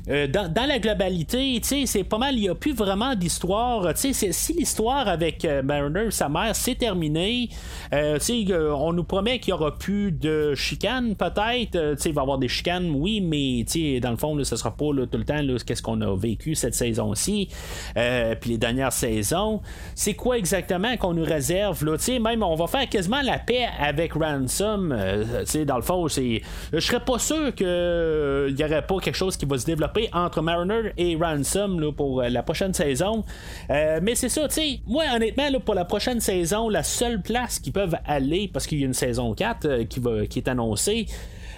Dans, 0.06 0.66
la 0.66 0.78
globalité, 0.78 1.58
tu 1.60 1.68
sais, 1.68 1.86
c'est 1.86 2.04
pas 2.04 2.18
mal, 2.18 2.34
il 2.34 2.42
n'y 2.42 2.48
a 2.48 2.54
plus 2.54 2.74
vraiment 2.74 3.14
d'histoire. 3.14 3.94
Tu 3.94 4.12
si 4.14 4.52
l'histoire 4.52 5.08
avec 5.08 5.46
Mariner, 5.64 6.10
sa 6.10 6.28
mère, 6.28 6.54
c'est 6.54 6.76
terminé, 6.76 7.48
tu 7.90 7.96
sais, 8.20 8.46
on 8.52 8.92
nous 8.92 9.04
promet 9.04 9.38
qu'il 9.38 9.50
y 9.50 9.54
aura 9.54 9.76
plus 9.78 10.12
de 10.12 10.43
chicanes, 10.54 11.14
peut-être. 11.14 11.76
Euh, 11.76 11.96
il 12.04 12.12
va 12.12 12.20
y 12.20 12.22
avoir 12.22 12.38
des 12.38 12.48
chicanes, 12.48 12.90
oui, 12.94 13.20
mais 13.20 13.64
dans 14.00 14.10
le 14.10 14.16
fond, 14.16 14.36
là, 14.36 14.44
ce 14.44 14.56
sera 14.56 14.70
pas 14.70 14.86
tout 15.10 15.18
le 15.18 15.24
temps 15.24 15.40
qu'est-ce 15.66 15.82
qu'on 15.82 16.00
a 16.00 16.16
vécu 16.16 16.54
cette 16.54 16.74
saison-ci, 16.74 17.48
euh, 17.96 18.34
puis 18.38 18.50
les 18.50 18.58
dernières 18.58 18.92
saisons. 18.92 19.60
C'est 19.94 20.14
quoi 20.14 20.38
exactement 20.38 20.96
qu'on 20.96 21.14
nous 21.14 21.24
réserve? 21.24 21.84
Là, 21.84 21.96
même 22.20 22.42
on 22.42 22.54
va 22.54 22.66
faire 22.66 22.88
quasiment 22.88 23.22
la 23.22 23.38
paix 23.38 23.66
avec 23.80 24.12
Ransom. 24.14 24.92
Euh, 24.92 25.44
dans 25.64 25.76
le 25.76 25.82
fond, 25.82 26.08
c'est. 26.08 26.42
Je 26.72 26.80
serais 26.80 27.00
pas 27.00 27.18
sûr 27.18 27.54
qu'il 27.54 27.66
n'y 27.66 28.64
aurait 28.64 28.86
pas 28.86 28.98
quelque 28.98 29.16
chose 29.16 29.36
qui 29.36 29.46
va 29.46 29.58
se 29.58 29.66
développer 29.66 30.08
entre 30.12 30.42
Mariner 30.42 30.92
et 30.96 31.16
Ransom 31.16 31.80
là, 31.80 31.92
pour 31.92 32.22
la 32.22 32.42
prochaine 32.42 32.74
saison. 32.74 33.24
mais 33.68 34.14
c'est 34.14 34.28
ça, 34.28 34.48
tu 34.48 34.54
sais, 34.54 34.80
moi 34.86 35.04
honnêtement, 35.14 35.44
pour 35.64 35.74
la 35.74 35.84
prochaine 35.84 36.20
saison, 36.20 36.68
la 36.68 36.82
seule 36.82 37.22
place 37.22 37.58
qu'ils 37.58 37.72
peuvent 37.72 37.96
aller, 38.04 38.50
parce 38.52 38.66
qu'il 38.66 38.80
y 38.80 38.82
a 38.82 38.86
une 38.86 38.94
saison 38.94 39.34
4 39.34 39.84
qui, 39.84 40.00
va, 40.00 40.26
qui 40.34 40.40
est 40.40 40.48
annoncée, 40.48 41.06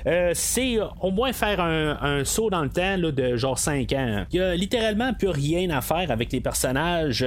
euh, 0.06 0.30
c'est 0.34 0.78
au 1.00 1.10
moins 1.10 1.32
faire 1.32 1.60
un, 1.60 2.24
saut 2.24 2.50
dans 2.50 2.62
le 2.62 2.68
temps 2.68 2.98
de 2.98 3.36
genre 3.36 3.58
5 3.58 3.92
ans. 3.92 4.24
Il 4.32 4.38
y 4.38 4.40
a 4.40 4.54
littéralement 4.54 5.12
plus 5.12 5.28
rien 5.28 5.70
à 5.70 5.80
faire 5.80 6.10
avec 6.10 6.32
les 6.32 6.40
personnages. 6.40 7.22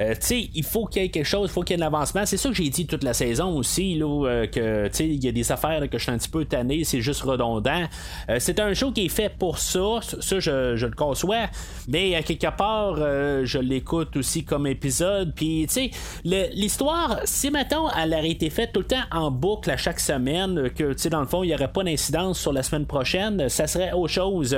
Euh, 0.00 0.14
il 0.30 0.64
faut 0.64 0.86
qu'il 0.86 1.02
y 1.02 1.04
ait 1.04 1.08
quelque 1.08 1.26
chose, 1.26 1.50
il 1.50 1.52
faut 1.52 1.62
qu'il 1.62 1.74
y 1.74 1.74
ait 1.74 1.76
de 1.76 1.82
l'avancement. 1.82 2.26
C'est 2.26 2.36
ça 2.36 2.48
que 2.48 2.54
j'ai 2.54 2.68
dit 2.68 2.86
toute 2.86 3.04
la 3.04 3.14
saison 3.14 3.56
aussi, 3.56 3.94
là, 3.94 4.26
euh, 4.26 4.46
que 4.46 4.90
il 5.00 5.24
y 5.24 5.28
a 5.28 5.32
des 5.32 5.52
affaires 5.52 5.88
que 5.88 5.98
je 5.98 6.02
suis 6.02 6.12
un 6.12 6.18
petit 6.18 6.28
peu 6.28 6.44
tanné, 6.44 6.84
c'est 6.84 7.00
juste 7.00 7.22
redondant. 7.22 7.84
c'est 8.38 8.58
un 8.58 8.74
show 8.74 8.90
qui 8.90 9.06
est 9.06 9.08
fait 9.08 9.28
pour 9.28 9.58
ça, 9.58 10.00
ça 10.20 10.40
je, 10.40 10.86
le 10.86 10.94
conçois, 10.94 11.46
mais 11.88 12.14
à 12.14 12.22
quelque 12.22 12.54
part, 12.56 12.96
je 12.96 13.58
l'écoute 13.58 14.16
aussi 14.16 14.44
comme 14.44 14.66
épisode. 14.66 15.34
Puis, 15.34 15.66
tu 15.68 15.90
sais, 15.90 15.90
l'histoire, 16.24 17.20
si 17.24 17.50
maintenant 17.50 17.90
elle 17.96 18.14
aurait 18.14 18.30
été 18.30 18.50
faite 18.50 18.72
tout 18.72 18.80
le 18.80 18.86
temps 18.86 19.04
en 19.10 19.30
boucle 19.30 19.70
à 19.70 19.76
chaque 19.76 20.00
semaine, 20.00 20.70
que, 20.70 20.92
tu 20.92 20.98
sais, 20.98 21.10
dans 21.10 21.20
le 21.20 21.26
fond, 21.26 21.42
il 21.42 21.48
n'y 21.48 21.54
aurait 21.54 21.72
pas 21.72 21.82
d'incident 21.82 22.23
sur 22.32 22.52
la 22.52 22.62
semaine 22.62 22.86
prochaine, 22.86 23.48
ça 23.48 23.66
serait 23.66 23.92
autre 23.92 24.12
chose. 24.12 24.56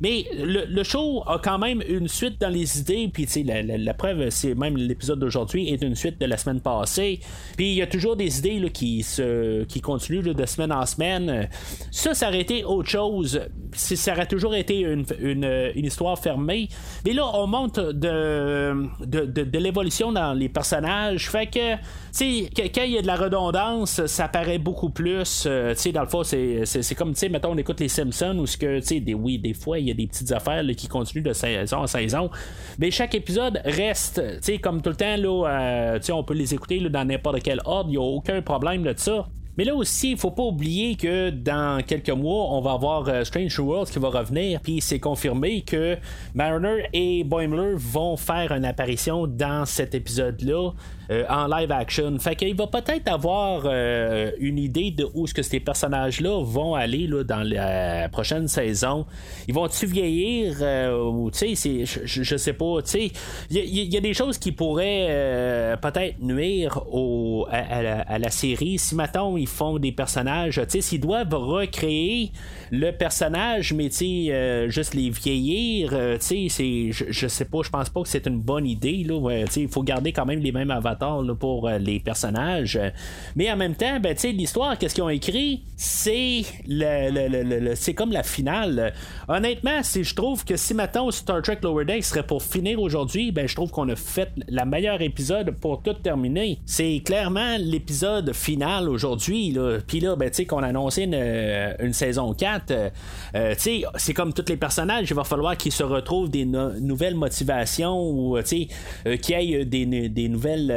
Mais 0.00 0.26
le, 0.36 0.82
show 0.84 1.22
a 1.26 1.38
quand 1.42 1.58
même 1.58 1.82
une 1.88 2.08
suite 2.08 2.40
dans 2.40 2.48
les 2.48 2.78
idées, 2.78 3.10
puis 3.12 3.26
la, 3.42 3.62
la, 3.62 3.94
preuve, 3.94 4.30
c'est 4.30 4.54
même 4.54 4.76
l'épisode 4.76 5.18
d'aujourd'hui 5.18 5.68
est 5.70 5.82
une 5.82 5.94
suite 5.94 6.20
de 6.20 6.26
la 6.26 6.36
semaine 6.36 6.60
passée. 6.60 7.20
Puis 7.56 7.70
il 7.70 7.74
y 7.74 7.82
a 7.82 7.86
toujours 7.86 8.16
des 8.16 8.38
idées 8.38 8.70
qui, 8.70 9.02
se, 9.02 9.64
qui 9.64 9.80
continuent 9.80 10.22
de 10.22 10.46
semaine 10.46 10.72
en 10.72 10.86
semaine. 10.86 11.48
Ça, 11.90 12.14
ça 12.14 12.28
aurait 12.28 12.40
été 12.40 12.64
autre 12.64 12.88
chose. 12.88 13.40
Ça 13.72 14.12
aurait 14.12 14.26
toujours 14.26 14.54
été 14.54 14.80
une, 14.80 15.04
une, 15.20 15.84
histoire 15.84 16.18
fermée. 16.18 16.68
Mais 17.04 17.12
là, 17.12 17.26
on 17.34 17.46
monte 17.46 17.78
de, 17.78 18.88
de, 19.04 19.24
de, 19.24 19.58
l'évolution 19.58 20.12
dans 20.12 20.32
les 20.32 20.48
personnages. 20.48 21.30
Fait 21.30 21.46
que, 21.46 21.74
tu 21.76 21.80
sais, 22.12 22.50
quand 22.54 22.82
il 22.82 22.92
y 22.92 22.98
a 22.98 23.02
de 23.02 23.06
la 23.06 23.16
redondance, 23.16 24.04
ça 24.06 24.28
paraît 24.28 24.58
beaucoup 24.58 24.90
plus. 24.90 25.44
Euh, 25.46 25.74
tu 25.74 25.80
sais, 25.80 25.92
dans 25.92 26.02
le 26.02 26.08
fond, 26.08 26.22
c'est 26.24 26.94
comme, 26.98 27.14
tu 27.14 27.20
sais, 27.20 27.28
mettons, 27.28 27.52
on 27.52 27.56
écoute 27.56 27.80
les 27.80 27.88
Simpsons 27.88 28.36
où 28.38 28.44
que, 28.44 28.80
tu 28.80 28.86
sais, 28.86 29.00
des, 29.00 29.14
oui, 29.14 29.38
des 29.38 29.54
fois, 29.54 29.78
il 29.78 29.88
y 29.88 29.90
a 29.90 29.94
des 29.94 30.06
petites 30.06 30.32
affaires 30.32 30.62
qui 30.76 30.88
continuent 30.88 31.22
de 31.22 31.32
saison 31.32 31.78
en 31.78 31.86
saison. 31.86 32.30
Mais 32.78 32.90
chaque 32.90 33.14
épisode 33.14 33.60
reste, 33.64 34.20
tu 34.20 34.42
sais, 34.42 34.58
comme 34.58 34.82
tout 34.82 34.90
le 34.90 34.96
temps, 34.96 35.16
là, 35.16 35.48
euh, 35.48 35.98
tu 35.98 36.06
sais, 36.06 36.12
on 36.12 36.24
peut 36.24 36.34
les 36.34 36.52
écouter 36.52 36.80
dans 36.80 37.04
n'importe 37.04 37.42
quel 37.42 37.60
ordre, 37.64 37.88
il 37.88 37.92
n'y 37.92 37.96
a 37.98 38.02
aucun 38.02 38.42
problème 38.42 38.82
de 38.82 38.92
ça. 38.96 39.28
Mais 39.56 39.64
là 39.64 39.74
aussi, 39.74 40.12
il 40.12 40.16
faut 40.16 40.30
pas 40.30 40.44
oublier 40.44 40.94
que 40.94 41.30
dans 41.30 41.82
quelques 41.84 42.10
mois, 42.10 42.52
on 42.52 42.60
va 42.60 42.72
avoir 42.72 43.08
euh, 43.08 43.24
Strange 43.24 43.58
Worlds 43.58 43.90
qui 43.90 43.98
va 43.98 44.08
revenir, 44.08 44.60
puis 44.60 44.80
c'est 44.80 45.00
confirmé 45.00 45.62
que 45.62 45.96
Mariner 46.32 46.88
et 46.92 47.24
Boimler 47.24 47.74
vont 47.76 48.16
faire 48.16 48.52
une 48.52 48.64
apparition 48.64 49.26
dans 49.26 49.66
cet 49.66 49.96
épisode-là. 49.96 50.70
Euh, 51.10 51.24
en 51.30 51.46
live 51.46 51.72
action. 51.72 52.18
Fait 52.18 52.36
qu'il 52.36 52.54
va 52.54 52.66
peut-être 52.66 53.08
avoir 53.08 53.62
euh, 53.64 54.30
une 54.40 54.58
idée 54.58 54.90
de 54.90 55.06
où 55.14 55.26
ce 55.26 55.32
que 55.32 55.42
ces 55.42 55.58
personnages-là 55.58 56.42
vont 56.44 56.74
aller 56.74 57.06
là, 57.06 57.24
dans 57.24 57.42
la 57.42 58.10
prochaine 58.10 58.46
saison. 58.46 59.06
Ils 59.46 59.54
vont-tu 59.54 59.86
vieillir 59.86 60.60
ou 61.02 61.30
tu 61.30 61.56
sais, 61.56 61.84
je, 61.86 62.36
sais 62.36 62.52
pas. 62.52 62.82
Tu 62.82 63.10
il 63.50 63.94
y, 63.94 63.96
a 63.96 64.00
des 64.00 64.12
choses 64.12 64.36
qui 64.36 64.52
pourraient 64.52 65.76
peut-être 65.80 66.20
nuire 66.20 66.82
au, 66.92 67.46
à, 67.50 68.18
la, 68.18 68.30
série. 68.30 68.78
Si 68.78 68.94
maintenant 68.94 69.36
ils 69.36 69.46
font 69.46 69.78
des 69.78 69.92
personnages, 69.92 70.60
tu 70.68 70.82
s'ils 70.82 71.00
doivent 71.00 71.32
recréer 71.32 72.32
le 72.70 72.90
personnage, 72.90 73.72
mais 73.72 73.88
tu 73.88 74.30
euh, 74.30 74.68
juste 74.68 74.94
les 74.94 75.10
vieillir, 75.10 75.90
euh, 75.92 76.18
tu 76.18 76.48
sais, 76.48 76.92
je, 76.92 77.04
je, 77.08 77.28
sais 77.28 77.44
pas, 77.44 77.58
je 77.62 77.70
pense 77.70 77.88
pas 77.88 78.02
que 78.02 78.08
c'est 78.08 78.26
une 78.26 78.40
bonne 78.40 78.66
idée, 78.66 79.04
là. 79.04 79.44
il 79.56 79.68
faut 79.68 79.82
garder 79.82 80.12
quand 80.12 80.26
même 80.26 80.40
les 80.40 80.52
mêmes 80.52 80.70
avatars 80.70 80.97
pour 81.38 81.68
euh, 81.68 81.78
les 81.78 82.00
personnages. 82.00 82.78
Mais 83.36 83.50
en 83.50 83.56
même 83.56 83.74
temps, 83.74 84.00
ben, 84.00 84.16
l'histoire, 84.24 84.78
qu'est-ce 84.78 84.94
qu'ils 84.94 85.04
ont 85.04 85.08
écrit, 85.08 85.62
c'est 85.76 86.42
le, 86.66 87.74
c'est 87.74 87.94
comme 87.94 88.12
la 88.12 88.22
finale. 88.22 88.92
Honnêtement, 89.28 89.82
si 89.82 90.04
je 90.04 90.14
trouve 90.14 90.44
que 90.44 90.56
si 90.56 90.74
maintenant 90.74 91.10
Star 91.10 91.42
Trek 91.42 91.58
Lower 91.62 91.84
Deck 91.84 92.04
serait 92.04 92.26
pour 92.26 92.42
finir 92.42 92.80
aujourd'hui, 92.80 93.32
ben, 93.32 93.46
je 93.46 93.54
trouve 93.54 93.70
qu'on 93.70 93.88
a 93.88 93.96
fait 93.96 94.30
la 94.48 94.64
meilleure 94.64 95.00
épisode 95.02 95.52
pour 95.60 95.82
tout 95.82 95.94
terminer. 95.94 96.58
C'est 96.66 97.00
clairement 97.04 97.56
l'épisode 97.58 98.32
final 98.32 98.88
aujourd'hui 98.88 99.56
puis 99.86 100.00
là, 100.00 100.16
ben, 100.16 100.30
qu'on 100.48 100.62
a 100.62 100.68
annoncé 100.68 101.02
une, 101.04 101.14
euh, 101.14 101.92
saison 101.92 102.32
4, 102.34 102.70
euh, 102.70 102.90
euh, 103.34 103.54
c'est 103.96 104.14
comme 104.14 104.32
tous 104.32 104.44
les 104.48 104.56
personnages, 104.56 105.10
il 105.10 105.14
va 105.14 105.24
falloir 105.24 105.56
qu'ils 105.56 105.72
se 105.72 105.82
retrouvent 105.82 106.30
des 106.30 106.44
nouvelles 106.44 107.14
motivations 107.14 108.10
ou, 108.10 108.38
sais, 108.44 108.68
qu'il 109.20 109.34
ait 109.34 109.64
des, 109.64 110.28
nouvelles 110.28 110.70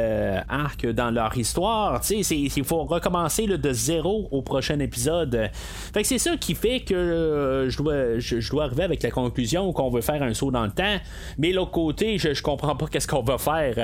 arcs 0.48 0.86
dans 0.86 1.10
leur 1.10 1.36
histoire. 1.36 2.00
Il 2.10 2.64
faut 2.64 2.84
recommencer 2.84 3.46
de 3.46 3.72
zéro 3.72 4.28
au 4.30 4.42
prochain 4.42 4.78
épisode. 4.78 5.50
Fait 5.92 6.02
que 6.02 6.08
c'est 6.08 6.18
ça 6.18 6.36
qui 6.36 6.54
fait 6.54 6.80
que 6.80 7.66
je, 7.68 7.76
dois, 7.76 8.18
je, 8.18 8.50
dois 8.50 8.64
arriver 8.64 8.84
avec 8.84 9.02
la 9.02 9.10
conclusion 9.10 9.72
qu'on 9.72 9.90
veut 9.90 10.00
faire 10.00 10.22
un 10.22 10.34
saut 10.34 10.50
dans 10.50 10.64
le 10.64 10.70
temps. 10.72 10.98
Mais 11.38 11.52
l'autre 11.52 11.70
côté, 11.70 12.18
je, 12.18 12.34
je 12.34 12.42
comprends 12.42 12.76
pas 12.76 12.86
qu'est-ce 12.86 13.08
qu'on 13.08 13.22
va 13.22 13.38
faire 13.38 13.74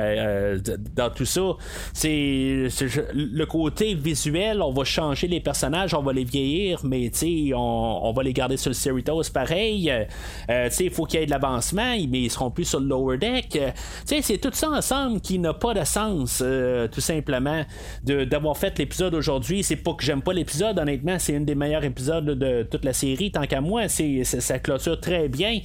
dans 0.95 1.11
tout 1.11 1.25
ça. 1.25 1.57
C'est 1.93 2.69
le 3.14 3.45
côté 3.45 3.95
visuel, 3.95 4.62
on 4.62 4.73
va 4.73 4.85
changer 4.85 5.29
les 5.29 5.41
personnages, 5.41 5.95
on 5.95 6.03
va 6.03 6.12
les 6.12 6.25
vieillir, 6.25 6.81
mais 6.85 7.11
on, 7.55 8.01
on 8.03 8.12
va 8.12 8.23
les 8.23 8.33
garder 8.33 8.57
sur 8.57 8.71
le 8.71 8.75
Cerritos 8.75 9.31
pareil. 9.33 9.91
Euh, 9.91 10.05
euh 10.51 10.69
il 10.81 10.91
faut 10.91 11.05
qu'il 11.05 11.21
y 11.21 11.23
ait 11.23 11.27
de 11.27 11.31
l'avancement, 11.31 11.97
mais 12.09 12.23
ils 12.23 12.31
seront 12.31 12.51
plus 12.51 12.64
sur 12.64 12.81
le 12.81 12.87
lower 12.87 13.19
deck. 13.19 13.57
Euh, 13.57 13.71
c'est 14.05 14.38
tout 14.38 14.51
ça 14.53 14.71
ensemble 14.71 15.21
qui 15.21 15.38
n'a 15.38 15.55
pas 15.55 15.75
de 15.75 15.85
sens, 15.85 16.17
euh, 16.42 16.88
tout 16.88 17.00
simplement, 17.00 17.64
d'avoir 18.02 18.57
fait 18.57 18.78
l'épisode 18.78 19.14
aujourd'hui. 19.14 19.62
C'est 19.62 19.76
pas 19.76 19.94
que 19.94 20.04
j'aime 20.04 20.22
pas 20.22 20.33
l'épisode, 20.33 20.78
honnêtement, 20.78 21.18
c'est 21.18 21.37
un 21.37 21.40
des 21.40 21.54
meilleurs 21.54 21.85
épisodes 21.85 22.24
de 22.24 22.62
toute 22.62 22.85
la 22.85 22.92
série, 22.92 23.31
tant 23.31 23.46
qu'à 23.46 23.61
moi. 23.61 23.88
Ça 23.88 24.59
clôture 24.59 25.00
très 25.00 25.28
bien. 25.28 25.61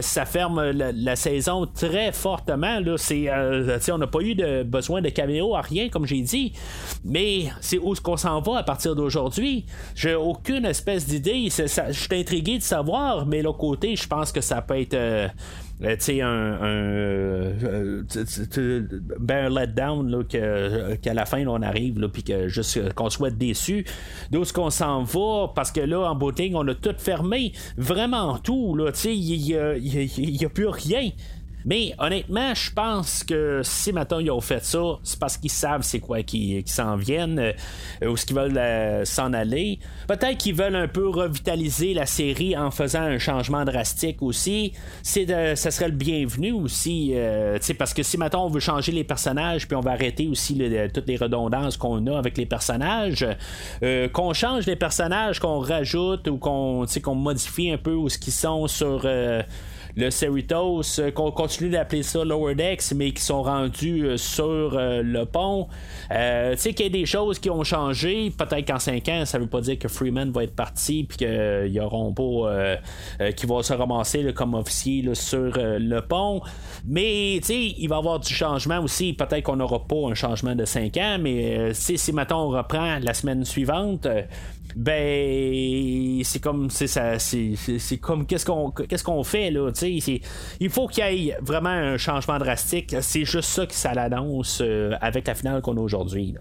ça 0.00 0.24
ferme 0.24 0.70
la, 0.70 1.16
saison 1.16 1.66
très 1.66 2.12
fortement. 2.12 2.80
Là, 2.80 2.96
c'est, 2.98 3.28
on 3.92 3.98
n'a 3.98 4.06
pas 4.06 4.20
eu 4.20 4.34
de 4.34 4.62
besoin 4.62 5.00
de 5.00 5.08
caméo 5.08 5.54
à 5.54 5.60
rien, 5.60 5.88
comme 5.88 6.06
j'ai 6.06 6.20
dit. 6.20 6.52
Mais 7.04 7.46
c'est 7.60 7.78
où 7.78 7.94
ce 7.94 8.00
qu'on 8.00 8.16
s'en 8.16 8.40
va 8.40 8.58
à 8.58 8.62
partir 8.62 8.94
d'aujourd'hui. 8.94 9.66
J'ai 9.94 10.14
aucune 10.14 10.64
espèce 10.64 11.06
d'idée. 11.06 11.48
Je 11.48 11.92
suis 11.92 12.08
intrigué 12.12 12.58
de 12.58 12.62
savoir, 12.62 13.26
mais 13.26 13.42
l'autre 13.42 13.58
côté, 13.58 13.96
je 13.96 14.06
pense 14.06 14.32
que 14.32 14.40
ça 14.40 14.62
peut 14.62 14.80
être. 14.80 15.30
Euh, 15.84 15.96
tu 15.96 16.04
sais, 16.04 16.20
un, 16.20 16.58
ben, 19.20 19.46
un 19.46 19.60
letdown 19.60 20.24
qu'à 20.26 21.14
la 21.14 21.26
fin 21.26 21.46
on 21.46 21.62
arrive, 21.62 22.08
puis 22.08 22.22
que 22.22 22.48
juste 22.48 22.92
qu'on 22.94 23.10
soit 23.10 23.30
déçu 23.30 23.84
d'où 24.30 24.44
ce 24.44 24.52
qu'on 24.52 24.70
s'en 24.70 25.02
va, 25.02 25.52
parce 25.54 25.70
que 25.70 25.80
là, 25.80 26.10
en 26.10 26.14
booting, 26.14 26.54
on 26.54 26.66
a 26.68 26.74
tout 26.74 26.94
fermé, 26.98 27.52
vraiment 27.76 28.38
tout, 28.38 28.74
là, 28.76 28.92
tu 28.92 29.00
sais, 29.00 29.16
il 29.16 29.40
n'y 29.42 30.44
a, 30.44 30.48
plus 30.48 30.68
rien. 30.68 31.10
Mais 31.64 31.94
honnêtement, 31.98 32.54
je 32.54 32.70
pense 32.70 33.24
que 33.24 33.60
si 33.62 33.92
maintenant 33.92 34.18
ils 34.18 34.30
ont 34.30 34.40
fait 34.40 34.62
ça, 34.64 34.98
c'est 35.02 35.18
parce 35.18 35.36
qu'ils 35.36 35.50
savent 35.50 35.82
c'est 35.82 36.00
quoi 36.00 36.22
qui, 36.22 36.62
s'en 36.66 36.96
viennent 36.96 37.38
euh, 37.38 38.06
ou 38.06 38.16
ce 38.16 38.26
qu'ils 38.26 38.36
veulent 38.36 38.58
euh, 38.58 39.04
s'en 39.04 39.32
aller. 39.32 39.78
Peut-être 40.06 40.36
qu'ils 40.36 40.54
veulent 40.54 40.76
un 40.76 40.88
peu 40.88 41.08
revitaliser 41.08 41.94
la 41.94 42.06
série 42.06 42.56
en 42.56 42.70
faisant 42.70 43.02
un 43.02 43.18
changement 43.18 43.64
drastique 43.64 44.20
aussi. 44.20 44.72
C'est 45.02 45.24
ça 45.56 45.70
serait 45.70 45.88
le 45.88 45.94
bienvenu 45.94 46.52
aussi. 46.52 47.12
Euh, 47.14 47.58
parce 47.78 47.94
que 47.94 48.02
si 48.02 48.18
maintenant 48.18 48.46
on 48.46 48.50
veut 48.50 48.60
changer 48.60 48.92
les 48.92 49.04
personnages, 49.04 49.66
puis 49.66 49.76
on 49.76 49.80
va 49.80 49.92
arrêter 49.92 50.28
aussi 50.28 50.60
toutes 50.92 51.08
les 51.08 51.16
redondances 51.16 51.76
qu'on 51.76 52.06
a 52.06 52.18
avec 52.18 52.36
les 52.36 52.46
personnages, 52.46 53.26
qu'on 54.12 54.32
change 54.32 54.66
les 54.66 54.76
personnages, 54.76 55.40
qu'on 55.40 55.60
rajoute 55.60 56.28
ou 56.28 56.36
qu'on 56.36 56.84
qu'on 57.02 57.14
modifie 57.14 57.70
un 57.70 57.78
peu 57.78 57.94
où 57.94 58.08
ce 58.08 58.18
qu'ils 58.18 58.32
sont 58.32 58.66
sur 58.66 59.06
le 59.96 60.10
Cerritos, 60.10 60.98
euh, 60.98 61.10
qu'on 61.10 61.30
continue 61.30 61.70
d'appeler 61.70 62.02
ça 62.02 62.24
Lower 62.24 62.54
Decks, 62.54 62.92
mais 62.94 63.12
qui 63.12 63.22
sont 63.22 63.42
rendus 63.42 64.04
euh, 64.04 64.16
sur 64.16 64.76
euh, 64.76 65.02
le 65.02 65.24
pont. 65.24 65.68
tu 66.10 66.16
sais 66.56 66.74
qu'il 66.74 66.86
y 66.86 66.88
a 66.88 66.92
des 66.92 67.06
choses 67.06 67.38
qui 67.38 67.50
ont 67.50 67.64
changé. 67.64 68.30
Peut-être 68.36 68.66
qu'en 68.66 68.78
5 68.78 69.08
ans, 69.08 69.24
ça 69.24 69.38
veut 69.38 69.46
pas 69.46 69.60
dire 69.60 69.78
que 69.78 69.88
Freeman 69.88 70.30
va 70.32 70.44
être 70.44 70.54
parti 70.54 71.04
puis 71.04 71.18
qu'il 71.18 71.72
y 71.72 71.80
auront 71.80 72.12
pas 72.12 72.76
qui 73.36 73.46
va 73.46 73.62
se 73.62 73.72
ramasser 73.72 74.32
comme 74.34 74.54
officier 74.54 75.14
sur 75.14 75.52
le 75.56 76.00
pont. 76.00 76.40
Mais 76.84 77.38
tu 77.40 77.46
sais, 77.46 77.74
il 77.78 77.88
va 77.88 77.96
y 77.96 77.98
avoir 77.98 78.20
du 78.20 78.32
changement 78.32 78.80
aussi. 78.80 79.12
Peut-être 79.12 79.44
qu'on 79.44 79.56
n'aura 79.56 79.86
pas 79.86 80.08
un 80.10 80.14
changement 80.14 80.54
de 80.54 80.64
5 80.64 80.96
ans, 80.98 81.18
mais 81.20 81.72
si 81.74 82.12
maintenant 82.12 82.46
on 82.46 82.50
reprend 82.50 82.98
la 83.00 83.14
semaine 83.14 83.44
suivante, 83.44 84.06
ben 84.76 86.20
c'est 86.24 86.40
comme 86.40 86.70
c'est 86.70 86.86
ça 86.86 87.18
c'est, 87.18 87.98
comme 88.00 88.26
qu'est-ce 88.26 88.44
qu'on 88.44 88.70
qu'est-ce 88.70 89.04
qu'on 89.04 89.22
fait 89.22 89.50
là 89.50 89.70
il 90.60 90.70
faut 90.70 90.86
qu'il 90.86 91.04
y 91.04 91.28
ait 91.30 91.36
vraiment 91.40 91.70
un 91.70 91.96
changement 91.96 92.38
drastique. 92.38 92.94
C'est 93.00 93.24
juste 93.24 93.48
ça 93.48 93.66
qui 93.66 93.76
ça 93.76 93.94
l'annonce 93.94 94.60
euh, 94.60 94.92
avec 95.00 95.26
la 95.26 95.34
finale 95.34 95.60
qu'on 95.62 95.76
a 95.76 95.80
aujourd'hui 95.80 96.34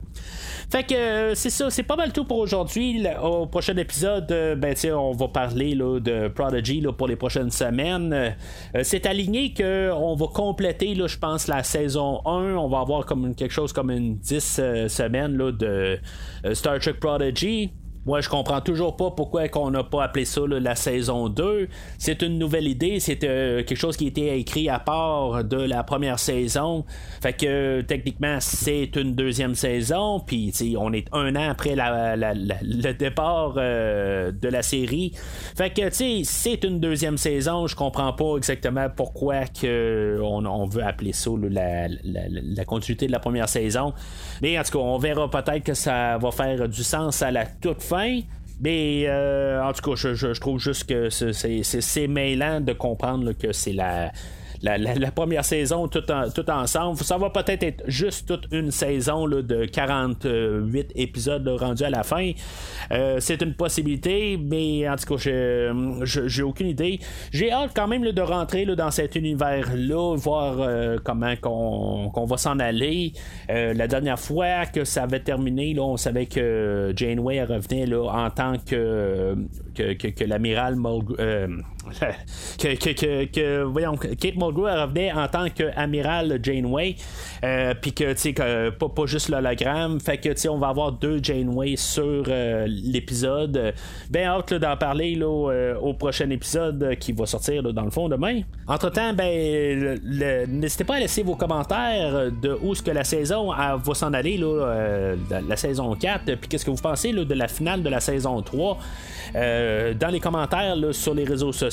fait 0.69 0.83
que 0.83 0.95
euh, 0.95 1.35
c'est 1.35 1.49
ça 1.49 1.69
c'est 1.69 1.83
pas 1.83 1.95
mal 1.95 2.11
tout 2.13 2.25
pour 2.25 2.39
aujourd'hui. 2.39 3.05
Au 3.21 3.45
prochain 3.45 3.75
épisode 3.77 4.31
euh, 4.31 4.55
ben 4.55 4.75
on 4.93 5.11
va 5.11 5.27
parler 5.27 5.75
là, 5.75 5.99
de 5.99 6.27
Prodigy 6.29 6.81
là, 6.81 6.91
pour 6.91 7.07
les 7.07 7.15
prochaines 7.15 7.51
semaines. 7.51 8.35
C'est 8.81 9.05
aligné 9.05 9.53
que 9.53 9.91
on 9.91 10.15
va 10.15 10.27
compléter 10.27 10.95
je 10.95 11.17
pense 11.17 11.47
la 11.47 11.63
saison 11.63 12.21
1 12.25 12.55
on 12.55 12.69
va 12.69 12.79
avoir 12.79 13.05
comme 13.05 13.35
quelque 13.35 13.51
chose 13.51 13.73
comme 13.73 13.91
une 13.91 14.17
10 14.17 14.39
semaines 14.87 15.37
là, 15.37 15.51
de 15.51 15.99
Star 16.53 16.79
Trek 16.79 16.93
Prodigy 16.93 17.71
moi, 18.05 18.19
je 18.19 18.27
comprends 18.27 18.59
toujours 18.59 18.97
pas 18.97 19.11
pourquoi 19.11 19.43
on 19.55 19.71
n'a 19.71 19.83
pas 19.83 20.03
appelé 20.03 20.25
ça 20.25 20.41
la 20.45 20.75
saison 20.75 21.29
2. 21.29 21.69
C'est 21.97 22.21
une 22.21 22.37
nouvelle 22.37 22.67
idée, 22.67 22.99
c'est 22.99 23.23
euh, 23.23 23.63
quelque 23.63 23.77
chose 23.77 23.95
qui 23.95 24.05
a 24.05 24.07
été 24.07 24.37
écrit 24.37 24.67
à 24.67 24.79
part 24.79 25.43
de 25.45 25.57
la 25.57 25.83
première 25.83 26.19
saison. 26.19 26.83
Fait 27.21 27.31
que 27.31 27.81
techniquement, 27.81 28.37
c'est 28.41 28.95
une 28.97 29.13
deuxième 29.13 29.55
saison. 29.55 30.19
Puis 30.19 30.53
on 30.77 30.91
est 30.91 31.07
un 31.13 31.35
an 31.37 31.49
après 31.51 31.75
le 31.77 32.91
départ 32.91 33.53
euh, 33.55 34.31
de 34.31 34.49
la 34.49 34.63
série. 34.63 35.13
Fait 35.55 35.69
que 35.69 35.89
c'est 35.91 36.63
une 36.65 36.81
deuxième 36.81 37.17
saison. 37.17 37.67
Je 37.67 37.75
comprends 37.75 38.11
pas 38.11 38.35
exactement 38.35 38.87
pourquoi 38.93 39.43
on, 39.63 40.65
veut 40.65 40.83
appeler 40.83 41.13
ça 41.13 41.31
la, 41.49 42.65
continuité 42.65 43.07
de 43.07 43.13
la 43.13 43.19
première 43.19 43.47
saison. 43.47 43.93
Mais 44.41 44.59
en 44.59 44.63
tout 44.63 44.77
cas, 44.77 44.83
on 44.83 44.97
verra 44.97 45.29
peut-être 45.29 45.63
que 45.63 45.73
ça 45.73 46.17
va 46.17 46.31
faire 46.31 46.67
du 46.67 46.83
sens 46.83 47.21
à 47.21 47.31
la 47.31 47.45
toute 47.45 47.81
fin 47.81 47.92
mais 48.61 49.05
euh, 49.07 49.63
en 49.63 49.73
tout 49.73 49.91
cas, 49.91 49.95
je, 49.95 50.39
trouve 50.39 50.59
juste 50.59 50.85
que 50.85 51.09
c'est 51.09 52.07
mêlant 52.07 52.61
de 52.61 52.73
comprendre 52.73 53.33
que 53.33 53.51
c'est 53.51 53.73
la 53.73 54.11
la, 54.63 55.11
première 55.11 55.43
saison 55.45 55.87
tout, 55.87 56.01
tout 56.01 56.49
ensemble. 56.49 56.97
Ça 56.99 57.17
va 57.17 57.29
peut-être 57.29 57.63
être 57.63 57.83
juste 57.87 58.27
toute 58.27 58.47
une 58.51 58.71
saison 58.71 59.27
de 59.27 59.65
48 59.65 60.91
épisodes 60.95 61.47
rendus 61.47 61.83
à 61.83 61.89
la 61.89 62.03
fin. 62.03 62.31
Euh, 62.91 63.17
c'est 63.19 63.41
une 63.41 63.53
possibilité, 63.53 64.37
mais 64.37 64.87
en 64.87 64.95
tout 64.95 65.15
cas, 65.15 65.21
j'ai 66.03 66.43
aucune 66.43 66.67
idée. 66.67 66.99
J'ai 67.31 67.51
hâte 67.51 67.71
quand 67.75 67.87
même 67.87 68.03
de 68.03 68.21
rentrer 68.21 68.65
dans 68.65 68.91
cet 68.91 69.15
univers-là, 69.15 70.15
voir 70.15 70.55
euh, 70.59 70.97
comment 71.03 71.35
qu'on 71.35 72.25
va 72.25 72.37
s'en 72.37 72.59
aller. 72.59 73.13
Euh, 73.49 73.73
la 73.73 73.87
dernière 73.87 74.19
fois 74.19 74.65
que 74.65 74.83
ça 74.85 75.03
avait 75.03 75.19
terminé, 75.19 75.73
là, 75.73 75.81
on 75.81 75.97
savait 75.97 76.25
que 76.25 76.93
Janeway 76.95 77.43
revenait 77.43 77.85
là, 77.85 78.03
en 78.03 78.29
tant 78.29 78.57
que, 78.57 79.35
que, 79.75 79.93
que, 79.93 80.23
l'amiral 80.23 80.75
que, 82.59 82.75
que, 82.75 83.25
que, 83.25 83.63
voyons, 83.63 83.97
Kate 83.97 84.35
Mulgrew 84.35 84.63
revenait 84.63 85.11
en 85.11 85.27
tant 85.27 85.49
qu'amiral 85.49 86.39
Janeway, 86.41 86.95
euh, 87.43 87.73
puis 87.79 87.93
que, 87.93 88.13
tu 88.13 88.33
sais, 88.33 88.33
pas, 88.33 88.89
pas 88.89 89.05
juste 89.05 89.29
l'hologramme, 89.29 89.99
fait 89.99 90.17
que, 90.17 90.29
tu 90.29 90.37
sais, 90.37 90.49
on 90.49 90.57
va 90.57 90.69
avoir 90.69 90.93
deux 90.93 91.21
Janeway 91.21 91.75
sur 91.75 92.23
euh, 92.27 92.65
l'épisode. 92.67 93.73
Ben 94.09 94.27
hâte 94.27 94.53
d'en 94.53 94.77
parler 94.77 95.15
là, 95.15 95.51
euh, 95.51 95.75
au 95.77 95.93
prochain 95.93 96.29
épisode 96.29 96.95
qui 96.99 97.11
va 97.11 97.25
sortir 97.25 97.63
dans 97.63 97.83
le 97.83 97.91
fond 97.91 98.07
demain. 98.07 98.41
Entre-temps, 98.67 99.13
ben, 99.13 99.99
n'hésitez 100.47 100.83
pas 100.85 100.95
à 100.95 100.99
laisser 100.99 101.23
vos 101.23 101.35
commentaires 101.35 102.31
de 102.31 102.57
où 102.61 102.71
est-ce 102.71 102.83
que 102.83 102.91
la 102.91 103.03
saison 103.03 103.51
va 103.51 103.93
s'en 103.93 104.13
aller, 104.13 104.37
là, 104.37 105.15
la 105.29 105.57
saison 105.57 105.93
4, 105.95 106.35
puis 106.35 106.47
qu'est-ce 106.47 106.65
que 106.65 106.71
vous 106.71 106.81
pensez 106.81 107.11
là, 107.11 107.25
de 107.25 107.33
la 107.33 107.47
finale 107.47 107.83
de 107.83 107.89
la 107.89 107.99
saison 107.99 108.41
3. 108.41 108.77
dans 109.33 110.09
les 110.11 110.19
commentaires 110.19 110.75
sur 110.91 111.13
les 111.13 111.25
réseaux 111.25 111.51
sociaux 111.51 111.72